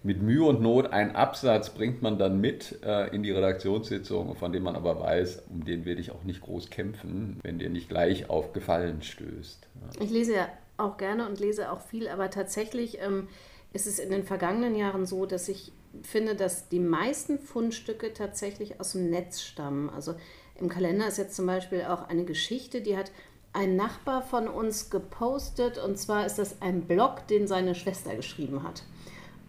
mit 0.05 0.21
Mühe 0.21 0.43
und 0.43 0.61
Not 0.61 0.93
einen 0.93 1.15
Absatz 1.15 1.71
bringt 1.71 2.03
man 2.03 2.19
dann 2.19 2.39
mit 2.39 2.79
äh, 2.85 3.07
in 3.07 3.23
die 3.23 3.31
Redaktionssitzung, 3.31 4.35
von 4.35 4.53
dem 4.53 4.61
man 4.61 4.75
aber 4.75 4.99
weiß, 4.99 5.45
um 5.49 5.65
den 5.65 5.83
werde 5.83 5.99
ich 5.99 6.11
auch 6.11 6.23
nicht 6.23 6.41
groß 6.41 6.69
kämpfen, 6.69 7.39
wenn 7.41 7.57
der 7.57 7.71
nicht 7.71 7.89
gleich 7.89 8.29
auf 8.29 8.53
Gefallen 8.53 9.01
stößt. 9.01 9.67
Ja. 9.81 10.03
Ich 10.03 10.11
lese 10.11 10.35
ja 10.35 10.47
auch 10.77 10.97
gerne 10.97 11.27
und 11.27 11.39
lese 11.39 11.71
auch 11.71 11.81
viel, 11.81 12.07
aber 12.07 12.29
tatsächlich 12.29 12.99
ähm, 13.01 13.29
ist 13.73 13.87
es 13.87 13.97
in 13.97 14.11
den 14.11 14.23
vergangenen 14.23 14.75
Jahren 14.75 15.07
so, 15.07 15.25
dass 15.25 15.49
ich 15.49 15.71
finde, 16.03 16.35
dass 16.35 16.69
die 16.69 16.79
meisten 16.79 17.39
Fundstücke 17.39 18.13
tatsächlich 18.13 18.79
aus 18.79 18.91
dem 18.91 19.09
Netz 19.09 19.41
stammen. 19.41 19.89
Also 19.89 20.13
im 20.59 20.69
Kalender 20.69 21.07
ist 21.07 21.17
jetzt 21.17 21.35
zum 21.35 21.45
Beispiel 21.45 21.83
auch 21.83 22.07
eine 22.07 22.23
Geschichte, 22.23 22.81
die 22.81 22.97
hat 22.97 23.11
ein 23.53 23.75
Nachbar 23.75 24.21
von 24.21 24.47
uns 24.47 24.89
gepostet. 24.89 25.77
Und 25.77 25.97
zwar 25.97 26.25
ist 26.25 26.37
das 26.37 26.61
ein 26.61 26.81
Blog, 26.81 27.27
den 27.27 27.47
seine 27.47 27.75
Schwester 27.75 28.15
geschrieben 28.15 28.63
hat. 28.63 28.83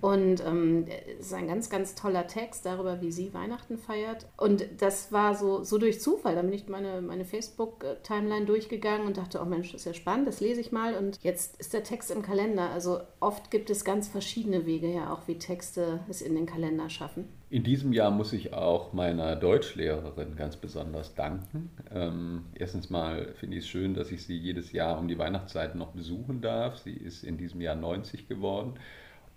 Und 0.07 0.41
ähm, 0.47 0.85
es 1.19 1.27
ist 1.27 1.35
ein 1.35 1.49
ganz, 1.49 1.69
ganz 1.69 1.97
toller 1.97 2.29
Text 2.29 2.65
darüber, 2.65 3.01
wie 3.01 3.11
sie 3.11 3.35
Weihnachten 3.35 3.77
feiert. 3.77 4.29
Und 4.37 4.65
das 4.79 5.11
war 5.11 5.35
so, 5.35 5.65
so 5.65 5.79
durch 5.79 6.01
Zufall. 6.01 6.37
Da 6.37 6.43
bin 6.43 6.53
ich 6.53 6.69
meine, 6.69 7.03
meine 7.03 7.25
Facebook-Timeline 7.25 8.47
durchgegangen 8.47 9.05
und 9.05 9.17
dachte, 9.17 9.41
oh 9.43 9.45
Mensch, 9.45 9.73
das 9.73 9.81
ist 9.81 9.85
ja 9.85 9.95
spannend, 9.95 10.29
das 10.29 10.39
lese 10.39 10.61
ich 10.61 10.71
mal. 10.71 10.95
Und 10.95 11.19
jetzt 11.25 11.59
ist 11.59 11.75
der 11.75 11.83
Text 11.83 12.13
im 12.13 12.23
Kalender. 12.23 12.71
Also 12.71 13.01
oft 13.19 13.51
gibt 13.51 13.69
es 13.69 13.85
ganz 13.85 14.07
verschiedene 14.07 14.65
Wege 14.65 14.87
ja 14.95 15.13
auch, 15.13 15.27
wie 15.27 15.41
Texte 15.41 15.99
es 16.09 16.23
in 16.23 16.37
den 16.37 16.47
Kalender 16.47 16.89
schaffen. 16.89 17.25
In 17.51 17.65
diesem 17.65 17.93
Jahr 17.93 18.13
muss 18.13 18.33
ich 18.33 18.53
auch 18.53 18.93
meiner 18.93 19.35
Deutschlehrerin 19.35 20.37
ganz 20.37 20.57
besonders 20.57 21.17
danken. 21.17 21.71
Ähm, 21.93 22.45
erstens 22.55 22.91
mal 22.91 23.35
finde 23.35 23.57
ich 23.57 23.65
es 23.65 23.69
schön, 23.69 23.95
dass 23.95 24.13
ich 24.13 24.25
sie 24.25 24.39
jedes 24.39 24.71
Jahr 24.71 25.01
um 25.01 25.09
die 25.09 25.19
Weihnachtszeit 25.19 25.75
noch 25.75 25.89
besuchen 25.89 26.43
darf. 26.43 26.79
Sie 26.79 26.95
ist 26.95 27.25
in 27.25 27.39
diesem 27.39 27.61
Jahr 27.61 27.75
90 27.75 28.29
geworden. 28.29 28.75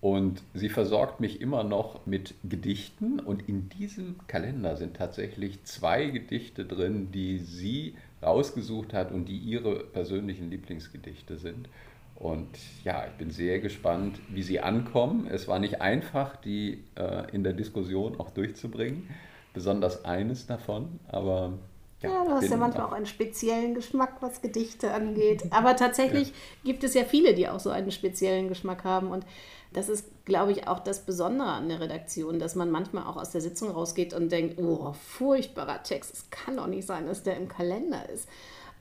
Und 0.01 0.41
sie 0.53 0.69
versorgt 0.69 1.19
mich 1.19 1.41
immer 1.41 1.63
noch 1.63 2.05
mit 2.05 2.33
Gedichten. 2.43 3.19
Und 3.19 3.49
in 3.49 3.67
diesem 3.69 4.15
Kalender 4.27 4.77
sind 4.77 4.95
tatsächlich 4.95 5.63
zwei 5.65 6.05
Gedichte 6.05 6.65
drin, 6.65 7.11
die 7.11 7.39
sie 7.39 7.95
rausgesucht 8.23 8.93
hat 8.93 9.11
und 9.11 9.25
die 9.25 9.37
ihre 9.37 9.79
persönlichen 9.79 10.49
Lieblingsgedichte 10.49 11.37
sind. 11.37 11.67
Und 12.15 12.47
ja, 12.83 13.05
ich 13.07 13.13
bin 13.13 13.31
sehr 13.31 13.59
gespannt, 13.59 14.19
wie 14.29 14.43
sie 14.43 14.59
ankommen. 14.59 15.27
Es 15.29 15.47
war 15.47 15.59
nicht 15.59 15.81
einfach, 15.81 16.35
die 16.35 16.83
äh, 16.95 17.33
in 17.33 17.43
der 17.43 17.53
Diskussion 17.53 18.19
auch 18.19 18.29
durchzubringen, 18.31 19.09
besonders 19.53 20.03
eines 20.03 20.45
davon, 20.45 20.99
aber 21.07 21.53
ja, 22.01 22.09
ja, 22.09 22.23
du 22.23 22.31
hast 22.31 22.49
ja 22.49 22.55
manchmal 22.55 22.85
auch 22.85 22.93
einen 22.93 23.05
speziellen 23.05 23.73
Geschmack, 23.73 24.21
was 24.21 24.41
Gedichte 24.41 24.93
angeht. 24.93 25.43
Aber 25.49 25.75
tatsächlich 25.75 26.29
ja. 26.29 26.33
gibt 26.63 26.85
es 26.85 26.93
ja 26.93 27.03
viele, 27.03 27.33
die 27.33 27.49
auch 27.49 27.59
so 27.59 27.71
einen 27.71 27.91
speziellen 27.91 28.47
Geschmack 28.47 28.85
haben. 28.85 29.11
Und 29.11 29.25
das 29.73 29.88
ist, 29.89 30.25
glaube 30.25 30.51
ich, 30.51 30.67
auch 30.67 30.79
das 30.79 31.05
Besondere 31.05 31.49
an 31.49 31.69
der 31.69 31.79
Redaktion, 31.79 32.39
dass 32.39 32.55
man 32.55 32.71
manchmal 32.71 33.05
auch 33.05 33.17
aus 33.17 33.31
der 33.31 33.41
Sitzung 33.41 33.69
rausgeht 33.69 34.13
und 34.13 34.31
denkt, 34.31 34.59
oh, 34.59 34.93
furchtbarer 34.93 35.83
Text, 35.83 36.13
es 36.13 36.29
kann 36.31 36.57
doch 36.57 36.67
nicht 36.67 36.88
sein, 36.88 37.05
dass 37.05 37.23
der 37.23 37.38
im 37.38 37.47
Kalender 37.47 38.09
ist. 38.09 38.27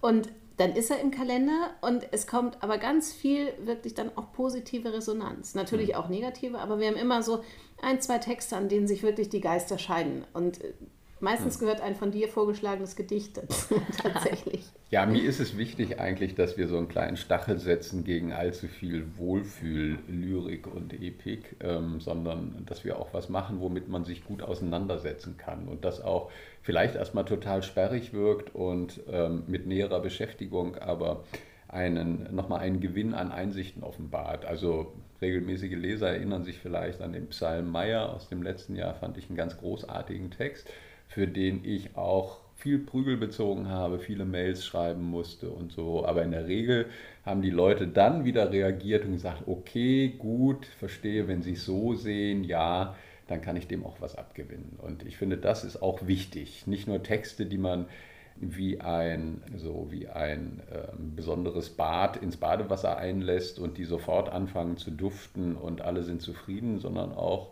Und 0.01 0.31
dann 0.57 0.73
ist 0.73 0.91
er 0.91 1.01
im 1.01 1.11
Kalender 1.11 1.71
und 1.83 2.07
es 2.11 2.27
kommt 2.27 2.63
aber 2.63 2.79
ganz 2.79 3.13
viel 3.13 3.53
wirklich 3.65 3.95
dann 3.95 4.11
auch 4.17 4.33
positive 4.33 4.93
Resonanz. 4.93 5.55
Natürlich 5.55 5.91
mhm. 5.91 5.95
auch 5.95 6.09
negative, 6.09 6.59
aber 6.59 6.81
wir 6.81 6.89
haben 6.89 6.97
immer 6.97 7.23
so 7.23 7.45
ein, 7.81 8.01
zwei 8.01 8.19
Texte, 8.19 8.57
an 8.57 8.69
denen 8.69 8.89
sich 8.89 9.03
wirklich 9.03 9.29
die 9.29 9.41
Geister 9.41 9.79
scheiden. 9.79 10.25
Und 10.33 10.63
äh, 10.65 10.73
Meistens 11.21 11.55
hm. 11.55 11.61
gehört 11.61 11.81
ein 11.81 11.95
von 11.95 12.11
dir 12.11 12.29
vorgeschlagenes 12.29 12.97
Gedicht 12.97 13.37
dazu, 13.37 13.81
tatsächlich. 14.03 14.65
Ja, 14.91 15.05
mir 15.05 15.23
ist 15.23 15.41
es 15.41 15.57
wichtig 15.59 16.01
eigentlich, 16.01 16.35
dass 16.35 16.57
wir 16.57 16.69
so 16.69 16.79
einen 16.79 16.89
kleinen 16.89 17.17
Stachel 17.17 17.59
setzen 17.59 18.05
gegen 18.05 18.33
allzu 18.33 18.69
viel 18.69 19.05
Wohlfühl, 19.17 19.99
Lyrik 20.09 20.67
und 20.67 20.95
Epik, 20.95 21.57
ähm, 21.61 22.01
sondern 22.01 22.65
dass 22.67 22.85
wir 22.85 22.99
auch 22.99 23.13
was 23.13 23.29
machen, 23.29 23.61
womit 23.61 23.89
man 23.89 24.05
sich 24.05 24.25
gut 24.25 24.43
auseinandersetzen 24.43 25.37
kann 25.37 25.69
und 25.69 25.85
das 25.85 26.01
auch 26.01 26.31
vielleicht 26.63 26.95
erstmal 26.95 27.25
total 27.25 27.63
sperrig 27.63 28.13
wirkt 28.13 28.55
und 28.55 29.01
ähm, 29.11 29.43
mit 29.47 29.67
näherer 29.67 30.01
Beschäftigung 30.01 30.77
aber 30.77 31.25
einen, 31.69 32.35
nochmal 32.35 32.61
einen 32.61 32.81
Gewinn 32.81 33.13
an 33.13 33.31
Einsichten 33.31 33.83
offenbart. 33.83 34.47
Also 34.47 34.95
regelmäßige 35.21 35.77
Leser 35.77 36.09
erinnern 36.09 36.45
sich 36.45 36.59
vielleicht 36.59 37.03
an 37.03 37.13
den 37.13 37.29
Psalm 37.29 37.71
Meyer 37.71 38.15
aus 38.15 38.29
dem 38.29 38.43
letzten 38.43 38.75
Jahr, 38.75 38.95
fand 38.95 39.19
ich 39.19 39.29
einen 39.29 39.37
ganz 39.37 39.59
großartigen 39.59 40.31
Text 40.31 40.69
für 41.09 41.27
den 41.27 41.65
ich 41.65 41.97
auch 41.97 42.39
viel 42.55 42.79
Prügel 42.79 43.17
bezogen 43.17 43.69
habe, 43.69 43.99
viele 43.99 44.25
Mails 44.25 44.67
schreiben 44.67 45.03
musste 45.03 45.49
und 45.51 45.73
so. 45.73 46.05
Aber 46.05 46.23
in 46.25 46.33
der 46.33 46.49
Regel 46.49 46.87
haben 47.25 47.41
die 47.41 47.51
Leute 47.51 47.87
dann 47.87 48.25
wieder 48.25 48.51
reagiert 48.51 49.05
und 49.05 49.13
gesagt, 49.13 49.45
okay, 49.47 50.15
gut, 50.19 50.67
verstehe, 50.67 51.29
wenn 51.29 51.43
sie 51.43 51.53
es 51.53 51.65
so 51.65 51.95
sehen, 51.95 52.43
ja, 52.45 52.97
dann 53.29 53.43
kann 53.43 53.57
ich 53.57 53.69
dem 53.69 53.87
auch 53.87 54.01
was 54.01 54.17
abgewinnen. 54.17 54.77
Und 54.79 55.07
ich 55.07 55.17
finde, 55.17 55.37
das 55.37 55.63
ist 55.63 55.83
auch 55.83 56.07
wichtig. 56.07 56.67
Nicht 56.67 56.89
nur 56.89 57.03
Texte, 57.03 57.47
die 57.47 57.59
man 57.59 57.87
wie 58.41 58.81
ein, 58.81 59.43
so 59.57 59.89
wie 59.91 60.09
ein 60.09 60.61
äh, 60.71 60.89
besonderes 60.97 61.71
Bad 61.71 62.17
ins 62.17 62.37
Badewasser 62.37 62.97
einlässt 62.97 63.59
und 63.59 63.79
die 63.79 63.85
sofort 63.85 64.31
anfangen 64.31 64.77
zu 64.77 64.91
duften 64.91 65.57
und 65.57 65.81
alle 65.81 66.03
sind 66.03 66.23
zufrieden, 66.23 66.79
sondern 66.79 67.13
auch 67.13 67.51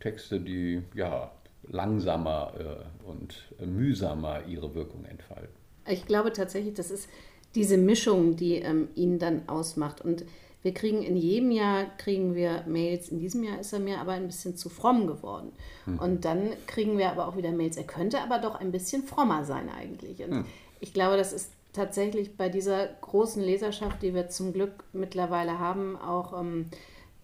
Texte, 0.00 0.40
die 0.40 0.82
ja 0.94 1.30
langsamer 1.68 2.52
äh, 2.58 3.08
und 3.08 3.34
mühsamer 3.64 4.44
ihre 4.46 4.74
Wirkung 4.74 5.04
entfalten. 5.04 5.54
Ich 5.86 6.06
glaube 6.06 6.32
tatsächlich, 6.32 6.74
das 6.74 6.90
ist 6.90 7.08
diese 7.54 7.76
Mischung, 7.76 8.36
die 8.36 8.56
ähm, 8.56 8.88
ihn 8.94 9.18
dann 9.18 9.48
ausmacht. 9.48 10.00
Und 10.00 10.24
wir 10.62 10.72
kriegen 10.72 11.02
in 11.02 11.16
jedem 11.16 11.50
Jahr 11.50 11.84
kriegen 11.98 12.34
wir 12.34 12.64
Mails. 12.66 13.08
In 13.08 13.18
diesem 13.18 13.44
Jahr 13.44 13.60
ist 13.60 13.72
er 13.72 13.80
mir 13.80 14.00
aber 14.00 14.12
ein 14.12 14.26
bisschen 14.26 14.56
zu 14.56 14.68
fromm 14.68 15.06
geworden. 15.06 15.52
Hm. 15.84 15.98
Und 15.98 16.24
dann 16.24 16.50
kriegen 16.66 16.98
wir 16.98 17.10
aber 17.10 17.28
auch 17.28 17.36
wieder 17.36 17.52
Mails. 17.52 17.76
Er 17.76 17.84
könnte 17.84 18.20
aber 18.20 18.38
doch 18.38 18.54
ein 18.54 18.72
bisschen 18.72 19.02
frommer 19.02 19.44
sein 19.44 19.68
eigentlich. 19.68 20.22
Und 20.24 20.30
hm. 20.30 20.44
ich 20.80 20.94
glaube, 20.94 21.16
das 21.16 21.32
ist 21.32 21.52
tatsächlich 21.74 22.36
bei 22.36 22.48
dieser 22.48 22.86
großen 22.86 23.42
Leserschaft, 23.42 24.02
die 24.02 24.14
wir 24.14 24.28
zum 24.28 24.52
Glück 24.52 24.84
mittlerweile 24.92 25.58
haben, 25.58 25.96
auch 25.96 26.40
ähm, 26.40 26.70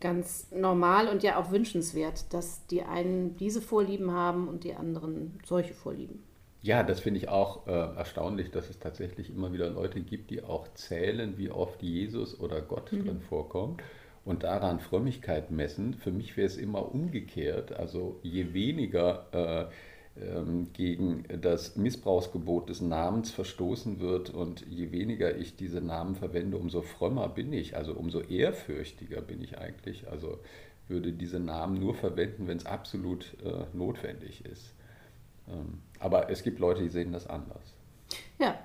ganz 0.01 0.51
normal 0.53 1.09
und 1.09 1.23
ja 1.23 1.39
auch 1.39 1.51
wünschenswert, 1.51 2.33
dass 2.33 2.67
die 2.67 2.83
einen 2.83 3.37
diese 3.37 3.61
Vorlieben 3.61 4.13
haben 4.13 4.49
und 4.49 4.65
die 4.65 4.75
anderen 4.75 5.39
solche 5.45 5.75
Vorlieben. 5.75 6.23
Ja, 6.63 6.83
das 6.83 7.01
finde 7.01 7.19
ich 7.19 7.29
auch 7.29 7.67
äh, 7.67 7.71
erstaunlich, 7.71 8.51
dass 8.51 8.69
es 8.69 8.79
tatsächlich 8.79 9.31
immer 9.31 9.53
wieder 9.53 9.71
Leute 9.71 10.01
gibt, 10.01 10.31
die 10.31 10.43
auch 10.43 10.69
zählen, 10.75 11.39
wie 11.39 11.51
oft 11.51 11.83
Jesus 11.83 12.39
oder 12.39 12.61
Gott 12.61 12.93
mhm. 12.93 13.05
drin 13.05 13.21
vorkommt 13.21 13.83
und 14.25 14.43
daran 14.43 14.81
Frömmigkeit 14.81 15.51
messen. 15.51 15.95
Für 15.95 16.13
mich 16.13 16.37
wäre 16.37 16.47
es 16.47 16.59
immer 16.59 16.95
umgekehrt. 16.95 17.73
Also 17.73 18.21
je 18.23 18.53
weniger 18.53 19.27
äh, 19.33 19.73
gegen 20.75 21.25
das 21.41 21.77
Missbrauchsgebot 21.77 22.69
des 22.69 22.81
Namens 22.81 23.31
verstoßen 23.31 24.01
wird 24.01 24.31
und 24.31 24.67
je 24.69 24.93
weniger 24.93 25.37
ich 25.37 25.57
diese 25.57 25.81
Namen 25.81 26.15
verwende, 26.15 26.59
umso 26.59 26.83
frömmer 26.83 27.29
bin 27.29 27.53
ich, 27.53 27.77
also 27.77 27.95
umso 27.95 28.21
ehrfürchtiger 28.21 29.23
bin 29.23 29.43
ich 29.43 29.59
eigentlich. 29.59 30.11
Also 30.11 30.39
würde 30.89 31.13
diese 31.13 31.39
Namen 31.39 31.79
nur 31.79 31.95
verwenden, 31.95 32.49
wenn 32.49 32.59
es 32.59 32.67
absolut 32.67 33.37
äh, 33.45 33.65
notwendig 33.73 34.45
ist. 34.45 34.75
Ähm, 35.49 35.81
aber 36.01 36.29
es 36.29 36.43
gibt 36.43 36.59
Leute, 36.59 36.83
die 36.83 36.89
sehen 36.89 37.13
das 37.13 37.27
anders. 37.27 37.75
Ja, 38.39 38.59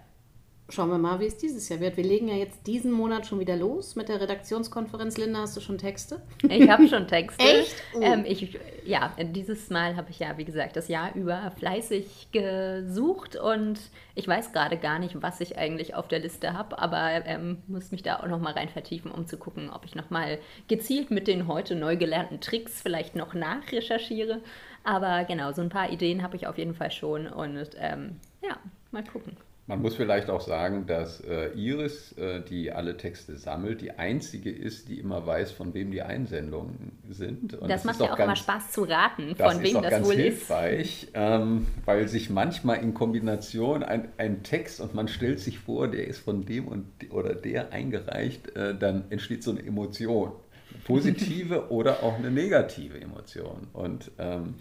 Schauen 0.67 0.89
wir 0.89 0.97
mal, 0.97 1.19
wie 1.19 1.27
es 1.27 1.37
dieses 1.37 1.69
Jahr 1.69 1.79
wird. 1.79 1.95
Wir 1.95 2.03
legen 2.03 2.27
ja 2.27 2.33
jetzt 2.33 2.65
diesen 2.65 2.91
Monat 2.91 3.27
schon 3.27 3.39
wieder 3.39 3.55
los 3.55 3.95
mit 3.95 4.09
der 4.09 4.19
Redaktionskonferenz. 4.19 5.15
Linda, 5.15 5.41
hast 5.41 5.55
du 5.55 5.61
schon 5.61 5.77
Texte? 5.77 6.23
Ich 6.41 6.67
habe 6.67 6.87
schon 6.87 7.07
Texte. 7.07 7.43
Echt? 7.43 7.75
Oh. 7.93 8.01
Ähm, 8.01 8.25
ich, 8.25 8.57
ja, 8.83 9.11
dieses 9.19 9.69
Mal 9.69 9.95
habe 9.95 10.09
ich 10.09 10.17
ja, 10.17 10.39
wie 10.39 10.43
gesagt, 10.43 10.75
das 10.75 10.87
Jahr 10.87 11.13
über 11.13 11.51
fleißig 11.51 12.29
gesucht 12.31 13.35
und 13.35 13.79
ich 14.15 14.27
weiß 14.27 14.53
gerade 14.53 14.77
gar 14.77 14.97
nicht, 14.97 15.21
was 15.21 15.39
ich 15.39 15.55
eigentlich 15.55 15.93
auf 15.93 16.07
der 16.07 16.17
Liste 16.17 16.53
habe, 16.53 16.79
aber 16.79 17.23
ähm, 17.27 17.59
muss 17.67 17.91
mich 17.91 18.01
da 18.01 18.19
auch 18.19 18.27
noch 18.27 18.39
mal 18.39 18.53
rein 18.53 18.69
vertiefen, 18.69 19.11
um 19.11 19.27
zu 19.27 19.37
gucken, 19.37 19.69
ob 19.69 19.85
ich 19.85 19.93
noch 19.93 20.09
mal 20.09 20.39
gezielt 20.67 21.11
mit 21.11 21.27
den 21.27 21.47
heute 21.47 21.75
neu 21.75 21.95
gelernten 21.95 22.41
Tricks 22.41 22.81
vielleicht 22.81 23.15
noch 23.15 23.35
nachrecherchiere. 23.35 24.41
Aber 24.83 25.25
genau, 25.25 25.51
so 25.51 25.61
ein 25.61 25.69
paar 25.69 25.91
Ideen 25.91 26.23
habe 26.23 26.35
ich 26.35 26.47
auf 26.47 26.57
jeden 26.57 26.73
Fall 26.73 26.89
schon 26.89 27.27
und 27.27 27.69
ähm, 27.77 28.19
ja, 28.41 28.57
mal 28.91 29.03
gucken. 29.03 29.37
Man 29.67 29.81
muss 29.81 29.95
vielleicht 29.95 30.29
auch 30.29 30.41
sagen, 30.41 30.85
dass 30.85 31.21
äh, 31.21 31.47
Iris, 31.55 32.11
äh, 32.19 32.41
die 32.41 32.71
alle 32.71 32.97
Texte 32.97 33.35
sammelt, 33.35 33.81
die 33.81 33.93
einzige 33.93 34.51
ist, 34.51 34.89
die 34.89 34.99
immer 34.99 35.25
weiß, 35.25 35.51
von 35.53 35.73
wem 35.73 35.89
die 35.89 36.03
Einsendungen 36.03 36.99
sind. 37.09 37.55
Und 37.55 37.71
das, 37.71 37.81
das 37.81 37.83
macht 37.85 37.99
ja 37.99 38.13
auch 38.13 38.17
ganz, 38.17 38.27
immer 38.27 38.35
Spaß 38.35 38.71
zu 38.71 38.83
raten, 38.83 39.35
von 39.35 39.63
wem 39.63 39.81
das 39.81 39.89
ganz 39.89 40.07
wohl 40.07 40.15
hilfreich, 40.15 41.03
ist. 41.05 41.11
Ähm, 41.15 41.65
weil 41.85 42.07
sich 42.07 42.29
manchmal 42.29 42.83
in 42.83 42.93
Kombination 42.93 43.81
ein, 43.81 44.09
ein, 44.17 44.43
Text 44.43 44.81
und 44.81 44.93
man 44.93 45.07
stellt 45.07 45.39
sich 45.39 45.57
vor, 45.57 45.87
der 45.87 46.05
ist 46.05 46.19
von 46.19 46.45
dem 46.45 46.67
und 46.67 46.85
oder 47.09 47.33
der 47.33 47.71
eingereicht, 47.73 48.55
äh, 48.55 48.77
dann 48.77 49.05
entsteht 49.09 49.43
so 49.43 49.49
eine 49.49 49.65
Emotion. 49.65 50.33
Eine 50.73 50.83
positive 50.83 51.67
oder 51.71 52.03
auch 52.03 52.19
eine 52.19 52.29
negative 52.29 53.01
Emotion. 53.01 53.67
Und 53.73 54.11
ähm, 54.19 54.53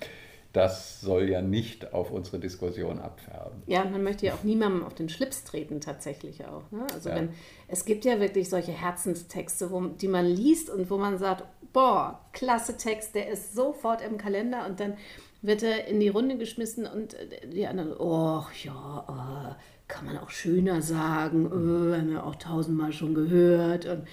das 0.54 1.00
soll 1.00 1.28
ja 1.28 1.42
nicht 1.42 1.92
auf 1.92 2.12
unsere 2.12 2.38
Diskussion 2.38 3.00
abfärben. 3.00 3.64
Ja, 3.66 3.84
man 3.84 4.04
möchte 4.04 4.26
ja 4.26 4.34
auch 4.34 4.44
niemandem 4.44 4.84
auf 4.84 4.94
den 4.94 5.08
Schlips 5.08 5.42
treten, 5.42 5.80
tatsächlich 5.80 6.44
auch. 6.46 6.70
Ne? 6.70 6.86
Also 6.94 7.08
ja. 7.08 7.16
wenn, 7.16 7.30
es 7.66 7.84
gibt 7.84 8.04
ja 8.04 8.20
wirklich 8.20 8.48
solche 8.48 8.70
Herzenstexte, 8.70 9.72
wo, 9.72 9.80
die 9.80 10.06
man 10.06 10.24
liest 10.24 10.70
und 10.70 10.90
wo 10.90 10.96
man 10.96 11.18
sagt, 11.18 11.44
boah, 11.72 12.20
klasse 12.32 12.76
Text, 12.76 13.16
der 13.16 13.28
ist 13.30 13.54
sofort 13.54 14.00
im 14.00 14.16
Kalender 14.16 14.64
und 14.66 14.78
dann 14.78 14.94
wird 15.42 15.64
er 15.64 15.88
in 15.88 15.98
die 15.98 16.08
Runde 16.08 16.38
geschmissen 16.38 16.86
und 16.86 17.16
die 17.52 17.66
anderen, 17.66 17.92
oh 17.98 18.44
ja, 18.62 19.04
oh, 19.08 19.54
kann 19.88 20.06
man 20.06 20.18
auch 20.18 20.30
schöner 20.30 20.82
sagen, 20.82 21.46
oh, 21.48 21.96
haben 21.96 22.10
wir 22.10 22.24
auch 22.24 22.36
tausendmal 22.36 22.92
schon 22.92 23.14
gehört. 23.14 23.86
Und, 23.86 24.06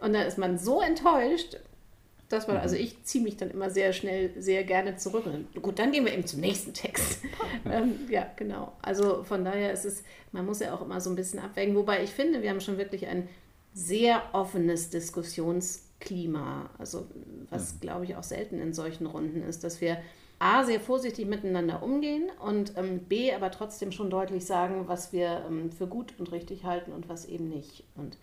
und 0.00 0.12
dann 0.12 0.26
ist 0.26 0.36
man 0.36 0.58
so 0.58 0.82
enttäuscht, 0.82 1.56
das 2.28 2.48
war, 2.48 2.60
also 2.60 2.74
mhm. 2.74 2.82
ich 2.82 3.04
ziehe 3.04 3.22
mich 3.22 3.36
dann 3.36 3.50
immer 3.50 3.70
sehr 3.70 3.92
schnell, 3.92 4.30
sehr 4.40 4.64
gerne 4.64 4.96
zurück. 4.96 5.26
Und 5.26 5.62
gut, 5.62 5.78
dann 5.78 5.92
gehen 5.92 6.04
wir 6.04 6.12
eben 6.12 6.26
zum 6.26 6.40
nächsten 6.40 6.74
Text. 6.74 7.20
ähm, 7.70 8.00
ja, 8.10 8.26
genau. 8.36 8.72
Also 8.82 9.22
von 9.22 9.44
daher 9.44 9.72
ist 9.72 9.84
es, 9.84 10.02
man 10.32 10.44
muss 10.44 10.60
ja 10.60 10.74
auch 10.74 10.82
immer 10.82 11.00
so 11.00 11.10
ein 11.10 11.16
bisschen 11.16 11.38
abwägen. 11.38 11.76
Wobei 11.76 12.02
ich 12.02 12.10
finde, 12.10 12.42
wir 12.42 12.50
haben 12.50 12.60
schon 12.60 12.78
wirklich 12.78 13.06
ein 13.06 13.28
sehr 13.74 14.22
offenes 14.32 14.90
Diskussionsklima. 14.90 16.70
Also 16.78 17.06
was, 17.50 17.74
mhm. 17.74 17.80
glaube 17.80 18.04
ich, 18.04 18.16
auch 18.16 18.24
selten 18.24 18.60
in 18.60 18.72
solchen 18.72 19.06
Runden 19.06 19.42
ist, 19.42 19.62
dass 19.62 19.80
wir 19.80 19.98
A, 20.38 20.64
sehr 20.64 20.80
vorsichtig 20.80 21.26
miteinander 21.26 21.82
umgehen 21.82 22.24
und 22.44 22.76
ähm, 22.76 22.98
B, 23.00 23.32
aber 23.32 23.50
trotzdem 23.50 23.90
schon 23.90 24.10
deutlich 24.10 24.44
sagen, 24.44 24.86
was 24.86 25.12
wir 25.12 25.44
ähm, 25.48 25.72
für 25.72 25.86
gut 25.86 26.12
und 26.18 26.30
richtig 26.30 26.64
halten 26.64 26.92
und 26.92 27.08
was 27.08 27.24
eben 27.24 27.48
nicht. 27.48 27.84
Und 27.94 28.18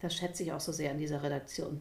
das 0.00 0.14
schätze 0.14 0.42
ich 0.42 0.52
auch 0.52 0.60
so 0.60 0.72
sehr 0.72 0.90
an 0.90 0.98
dieser 0.98 1.22
Redaktion. 1.22 1.80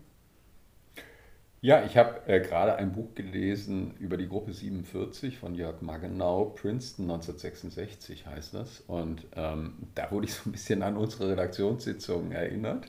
Ja, 1.63 1.83
ich 1.85 1.95
habe 1.95 2.27
äh, 2.27 2.39
gerade 2.39 2.75
ein 2.75 2.91
Buch 2.91 3.13
gelesen 3.13 3.93
über 3.99 4.17
die 4.17 4.27
Gruppe 4.27 4.51
47 4.51 5.37
von 5.37 5.53
Jörg 5.53 5.81
Magenau, 5.81 6.45
Princeton 6.45 7.03
1966 7.03 8.25
heißt 8.25 8.55
das. 8.55 8.79
Und 8.87 9.27
ähm, 9.35 9.73
da 9.93 10.09
wurde 10.09 10.25
ich 10.25 10.33
so 10.33 10.49
ein 10.49 10.53
bisschen 10.53 10.81
an 10.81 10.97
unsere 10.97 11.29
Redaktionssitzung 11.29 12.31
erinnert. 12.31 12.87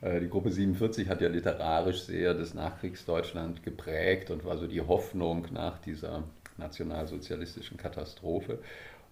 Äh, 0.00 0.20
die 0.20 0.30
Gruppe 0.30 0.50
47 0.50 1.06
hat 1.10 1.20
ja 1.20 1.28
literarisch 1.28 2.04
sehr 2.04 2.32
das 2.32 2.54
Nachkriegsdeutschland 2.54 3.62
geprägt 3.62 4.30
und 4.30 4.46
war 4.46 4.56
so 4.56 4.66
die 4.66 4.80
Hoffnung 4.80 5.46
nach 5.52 5.78
dieser 5.80 6.24
nationalsozialistischen 6.56 7.76
Katastrophe. 7.76 8.58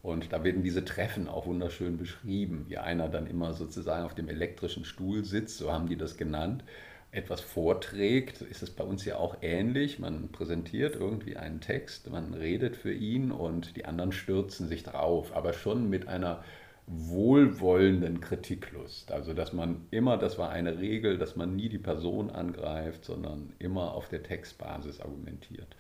Und 0.03 0.33
da 0.33 0.43
werden 0.43 0.63
diese 0.63 0.87
Treffen 0.87 1.29
auch 1.29 1.45
wunderschön 1.45 1.99
beschrieben, 1.99 2.65
wie 2.69 2.79
einer 2.79 3.11
dann 3.11 3.27
immer 3.27 3.53
sozusagen 3.53 4.07
auf 4.07 4.15
dem 4.15 4.31
elektrischen 4.31 4.87
Stuhl 4.87 5.23
sitzt, 5.23 5.59
so 5.59 5.71
haben 5.71 5.87
die 5.87 5.97
das 5.97 6.17
genannt 6.17 6.65
etwas 7.13 7.43
vorträgt, 7.43 8.41
ist 8.41 8.63
es 8.63 8.71
bei 8.71 8.85
uns 8.85 9.05
ja 9.05 9.17
auch 9.17 9.37
ähnlich. 9.43 9.99
Man 9.99 10.31
präsentiert 10.33 10.97
irgendwie 10.97 11.37
einen 11.37 11.61
Text, 11.61 12.11
man 12.11 12.33
redet 12.33 12.75
für 12.75 12.93
ihn 12.93 13.31
und 13.31 13.77
die 13.77 13.85
anderen 13.85 14.13
stürzen 14.13 14.67
sich 14.67 14.83
drauf, 14.83 15.37
aber 15.37 15.53
schon 15.53 15.91
mit 15.91 16.09
einer 16.09 16.43
wohlwollenden 16.87 18.21
Kritiklust. 18.21 19.13
Also 19.13 19.35
dass 19.35 19.53
man 19.53 19.87
immer, 19.91 20.17
das 20.17 20.39
war 20.39 20.51
eine 20.51 20.79
Regel, 20.79 21.19
dass 21.19 21.37
man 21.37 21.55
nie 21.55 21.69
die 21.69 21.79
Person 21.79 22.31
angreift, 22.31 23.05
sondern 23.05 23.53
immer 23.59 23.93
auf 23.93 24.09
der 24.09 24.23
Textbasis 24.23 25.01
argumentiert. 25.01 25.77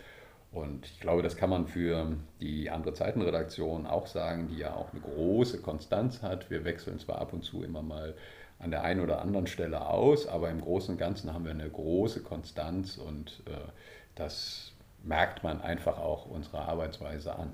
Und 0.52 0.84
ich 0.84 1.00
glaube, 1.00 1.22
das 1.22 1.36
kann 1.36 1.48
man 1.48 1.66
für 1.66 2.14
die 2.42 2.68
andere 2.68 2.92
Zeitenredaktion 2.92 3.86
auch 3.86 4.06
sagen, 4.06 4.48
die 4.48 4.58
ja 4.58 4.74
auch 4.74 4.92
eine 4.92 5.00
große 5.00 5.62
Konstanz 5.62 6.22
hat. 6.22 6.50
Wir 6.50 6.66
wechseln 6.66 6.98
zwar 6.98 7.18
ab 7.22 7.32
und 7.32 7.42
zu 7.42 7.62
immer 7.62 7.80
mal 7.80 8.14
an 8.62 8.70
der 8.70 8.84
einen 8.84 9.00
oder 9.00 9.20
anderen 9.20 9.46
Stelle 9.46 9.86
aus, 9.86 10.26
aber 10.26 10.48
im 10.50 10.60
Großen 10.60 10.94
und 10.94 10.98
Ganzen 10.98 11.34
haben 11.34 11.44
wir 11.44 11.50
eine 11.50 11.68
große 11.68 12.22
Konstanz 12.22 12.96
und 12.96 13.42
äh, 13.46 13.50
das 14.14 14.72
merkt 15.02 15.42
man 15.42 15.60
einfach 15.60 15.98
auch 15.98 16.26
unserer 16.26 16.68
Arbeitsweise 16.68 17.34
an. 17.34 17.52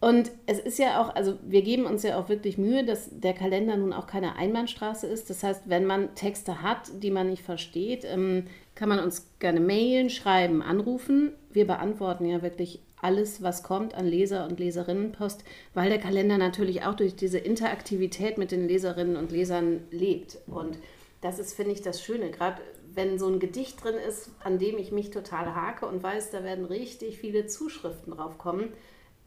Und 0.00 0.30
es 0.46 0.60
ist 0.60 0.78
ja 0.78 1.00
auch, 1.00 1.14
also 1.16 1.38
wir 1.42 1.62
geben 1.62 1.84
uns 1.84 2.04
ja 2.04 2.18
auch 2.18 2.28
wirklich 2.28 2.56
Mühe, 2.56 2.84
dass 2.84 3.08
der 3.10 3.34
Kalender 3.34 3.76
nun 3.76 3.92
auch 3.92 4.06
keine 4.06 4.36
Einbahnstraße 4.36 5.08
ist. 5.08 5.28
Das 5.28 5.42
heißt, 5.42 5.62
wenn 5.66 5.86
man 5.86 6.14
Texte 6.14 6.62
hat, 6.62 6.90
die 7.02 7.10
man 7.10 7.30
nicht 7.30 7.42
versteht, 7.42 8.04
ähm, 8.04 8.44
kann 8.76 8.88
man 8.88 9.00
uns 9.00 9.28
gerne 9.40 9.58
mailen, 9.58 10.08
schreiben, 10.08 10.62
anrufen. 10.62 11.32
Wir 11.50 11.66
beantworten 11.66 12.26
ja 12.26 12.42
wirklich 12.42 12.80
alles, 13.00 13.42
was 13.42 13.62
kommt 13.62 13.94
an 13.94 14.06
Leser- 14.06 14.46
und 14.46 14.58
Leserinnenpost, 14.58 15.44
weil 15.74 15.88
der 15.88 15.98
Kalender 15.98 16.38
natürlich 16.38 16.84
auch 16.84 16.94
durch 16.94 17.16
diese 17.16 17.38
Interaktivität 17.38 18.38
mit 18.38 18.50
den 18.50 18.66
Leserinnen 18.68 19.16
und 19.16 19.32
Lesern 19.32 19.80
lebt. 19.90 20.38
Und 20.46 20.78
das 21.20 21.38
ist, 21.38 21.54
finde 21.54 21.72
ich, 21.72 21.82
das 21.82 22.02
Schöne. 22.02 22.30
Gerade 22.30 22.60
wenn 22.94 23.18
so 23.18 23.28
ein 23.28 23.38
Gedicht 23.38 23.82
drin 23.82 23.94
ist, 23.94 24.30
an 24.42 24.58
dem 24.58 24.78
ich 24.78 24.92
mich 24.92 25.10
total 25.10 25.54
hake 25.54 25.86
und 25.86 26.02
weiß, 26.02 26.30
da 26.30 26.42
werden 26.42 26.64
richtig 26.64 27.18
viele 27.18 27.46
Zuschriften 27.46 28.12
drauf 28.12 28.38
kommen, 28.38 28.72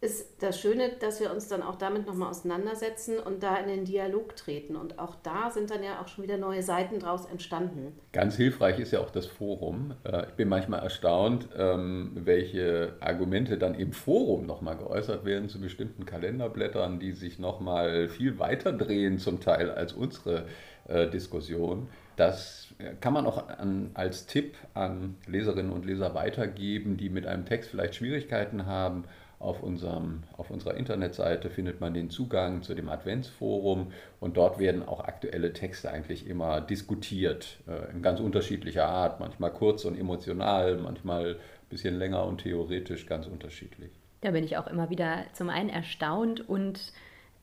ist 0.01 0.41
das 0.41 0.59
Schöne, 0.59 0.89
dass 0.99 1.19
wir 1.19 1.31
uns 1.31 1.47
dann 1.47 1.61
auch 1.61 1.75
damit 1.75 2.07
nochmal 2.07 2.31
auseinandersetzen 2.31 3.19
und 3.19 3.43
da 3.43 3.57
in 3.57 3.67
den 3.67 3.85
Dialog 3.85 4.35
treten. 4.35 4.75
Und 4.75 4.97
auch 4.97 5.15
da 5.21 5.51
sind 5.51 5.69
dann 5.69 5.83
ja 5.83 6.01
auch 6.01 6.07
schon 6.07 6.23
wieder 6.23 6.37
neue 6.37 6.63
Seiten 6.63 6.97
draus 6.97 7.25
entstanden. 7.25 7.93
Ganz 8.11 8.35
hilfreich 8.35 8.79
ist 8.79 8.93
ja 8.93 8.99
auch 8.99 9.11
das 9.11 9.27
Forum. 9.27 9.93
Äh, 10.03 10.23
ich 10.29 10.33
bin 10.33 10.49
manchmal 10.49 10.81
erstaunt, 10.81 11.49
ähm, 11.55 12.13
welche 12.15 12.93
Argumente 12.99 13.59
dann 13.59 13.75
im 13.75 13.93
Forum 13.93 14.47
nochmal 14.47 14.75
geäußert 14.75 15.23
werden 15.23 15.49
zu 15.49 15.61
bestimmten 15.61 16.03
Kalenderblättern, 16.03 16.99
die 16.99 17.11
sich 17.11 17.37
nochmal 17.37 18.09
viel 18.09 18.39
weiter 18.39 18.73
drehen 18.73 19.19
zum 19.19 19.39
Teil 19.39 19.69
als 19.69 19.93
unsere 19.93 20.45
äh, 20.87 21.07
Diskussion. 21.11 21.89
Das 22.15 22.69
kann 22.99 23.13
man 23.13 23.27
auch 23.27 23.47
an, 23.47 23.91
als 23.93 24.25
Tipp 24.25 24.55
an 24.73 25.15
Leserinnen 25.27 25.71
und 25.71 25.85
Leser 25.85 26.15
weitergeben, 26.15 26.97
die 26.97 27.09
mit 27.09 27.27
einem 27.27 27.45
Text 27.45 27.69
vielleicht 27.69 27.95
Schwierigkeiten 27.95 28.65
haben 28.65 29.05
auf, 29.41 29.63
unserem, 29.63 30.23
auf 30.38 30.51
unserer 30.51 30.75
Internetseite 30.75 31.49
findet 31.49 31.82
man 31.82 31.93
den 31.93 32.10
Zugang 32.10 32.62
zu 32.62 32.75
dem 32.75 32.89
Adventsforum 32.89 33.91
und 34.19 34.38
dort 34.38 34.60
werden 34.60 34.88
auch 34.88 35.01
aktuelle 35.01 35.54
Texte 35.54 35.91
eigentlich 35.91 36.27
immer 36.27 36.62
diskutiert, 36.62 37.58
äh, 37.67 37.91
in 37.91 38.01
ganz 38.01 38.19
unterschiedlicher 38.19 38.88
Art, 38.88 39.19
manchmal 39.19 39.51
kurz 39.51 39.86
und 39.86 39.97
emotional, 39.97 40.77
manchmal 40.77 41.32
ein 41.32 41.69
bisschen 41.69 41.97
länger 41.97 42.25
und 42.25 42.41
theoretisch, 42.41 43.06
ganz 43.06 43.27
unterschiedlich. 43.27 43.91
Da 44.21 44.32
bin 44.32 44.43
ich 44.43 44.58
auch 44.58 44.67
immer 44.67 44.89
wieder 44.89 45.25
zum 45.34 45.49
einen 45.49 45.69
erstaunt 45.69 46.47
und 46.47 46.93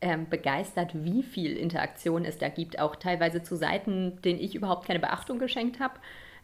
ähm, 0.01 0.29
begeistert, 0.29 0.91
wie 0.93 1.23
viel 1.23 1.57
Interaktion 1.57 2.23
es 2.23 2.37
da 2.37 2.47
gibt, 2.47 2.79
auch 2.79 2.95
teilweise 2.95 3.43
zu 3.43 3.57
Seiten, 3.57 4.21
denen 4.21 4.39
ich 4.39 4.55
überhaupt 4.55 4.85
keine 4.85 4.99
Beachtung 4.99 5.39
geschenkt 5.39 5.79
habe. 5.79 5.95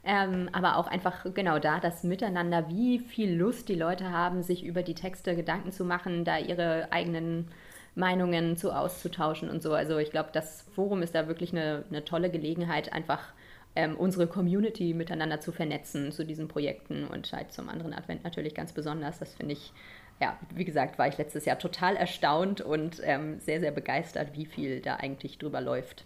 Ähm, 0.08 0.48
aber 0.52 0.76
auch 0.76 0.86
einfach 0.86 1.26
genau 1.34 1.58
da 1.58 1.80
das 1.80 2.04
Miteinander, 2.04 2.68
wie 2.68 3.00
viel 3.00 3.34
Lust 3.34 3.68
die 3.68 3.74
Leute 3.74 4.12
haben, 4.12 4.44
sich 4.44 4.64
über 4.64 4.84
die 4.84 4.94
Texte 4.94 5.34
Gedanken 5.34 5.72
zu 5.72 5.84
machen, 5.84 6.24
da 6.24 6.38
ihre 6.38 6.92
eigenen 6.92 7.48
Meinungen 7.96 8.56
zu 8.56 8.70
auszutauschen 8.70 9.50
und 9.50 9.62
so. 9.62 9.72
Also 9.74 9.98
ich 9.98 10.12
glaube, 10.12 10.28
das 10.32 10.62
Forum 10.76 11.02
ist 11.02 11.16
da 11.16 11.26
wirklich 11.26 11.50
eine, 11.50 11.82
eine 11.90 12.04
tolle 12.04 12.30
Gelegenheit, 12.30 12.92
einfach 12.92 13.32
ähm, 13.74 13.96
unsere 13.96 14.28
Community 14.28 14.94
miteinander 14.94 15.40
zu 15.40 15.50
vernetzen 15.50 16.12
zu 16.12 16.24
diesen 16.24 16.46
Projekten 16.46 17.08
und 17.08 17.32
halt 17.32 17.52
zum 17.52 17.68
anderen 17.68 17.92
Advent 17.92 18.22
natürlich 18.22 18.54
ganz 18.54 18.72
besonders. 18.72 19.18
Das 19.18 19.34
finde 19.34 19.54
ich, 19.54 19.72
ja, 20.20 20.38
wie 20.54 20.64
gesagt, 20.64 21.00
war 21.00 21.08
ich 21.08 21.18
letztes 21.18 21.46
Jahr 21.46 21.58
total 21.58 21.96
erstaunt 21.96 22.60
und 22.60 23.00
ähm, 23.02 23.40
sehr, 23.40 23.58
sehr 23.58 23.72
begeistert, 23.72 24.36
wie 24.36 24.46
viel 24.46 24.80
da 24.80 24.96
eigentlich 24.96 25.38
drüber 25.38 25.60
läuft. 25.60 26.04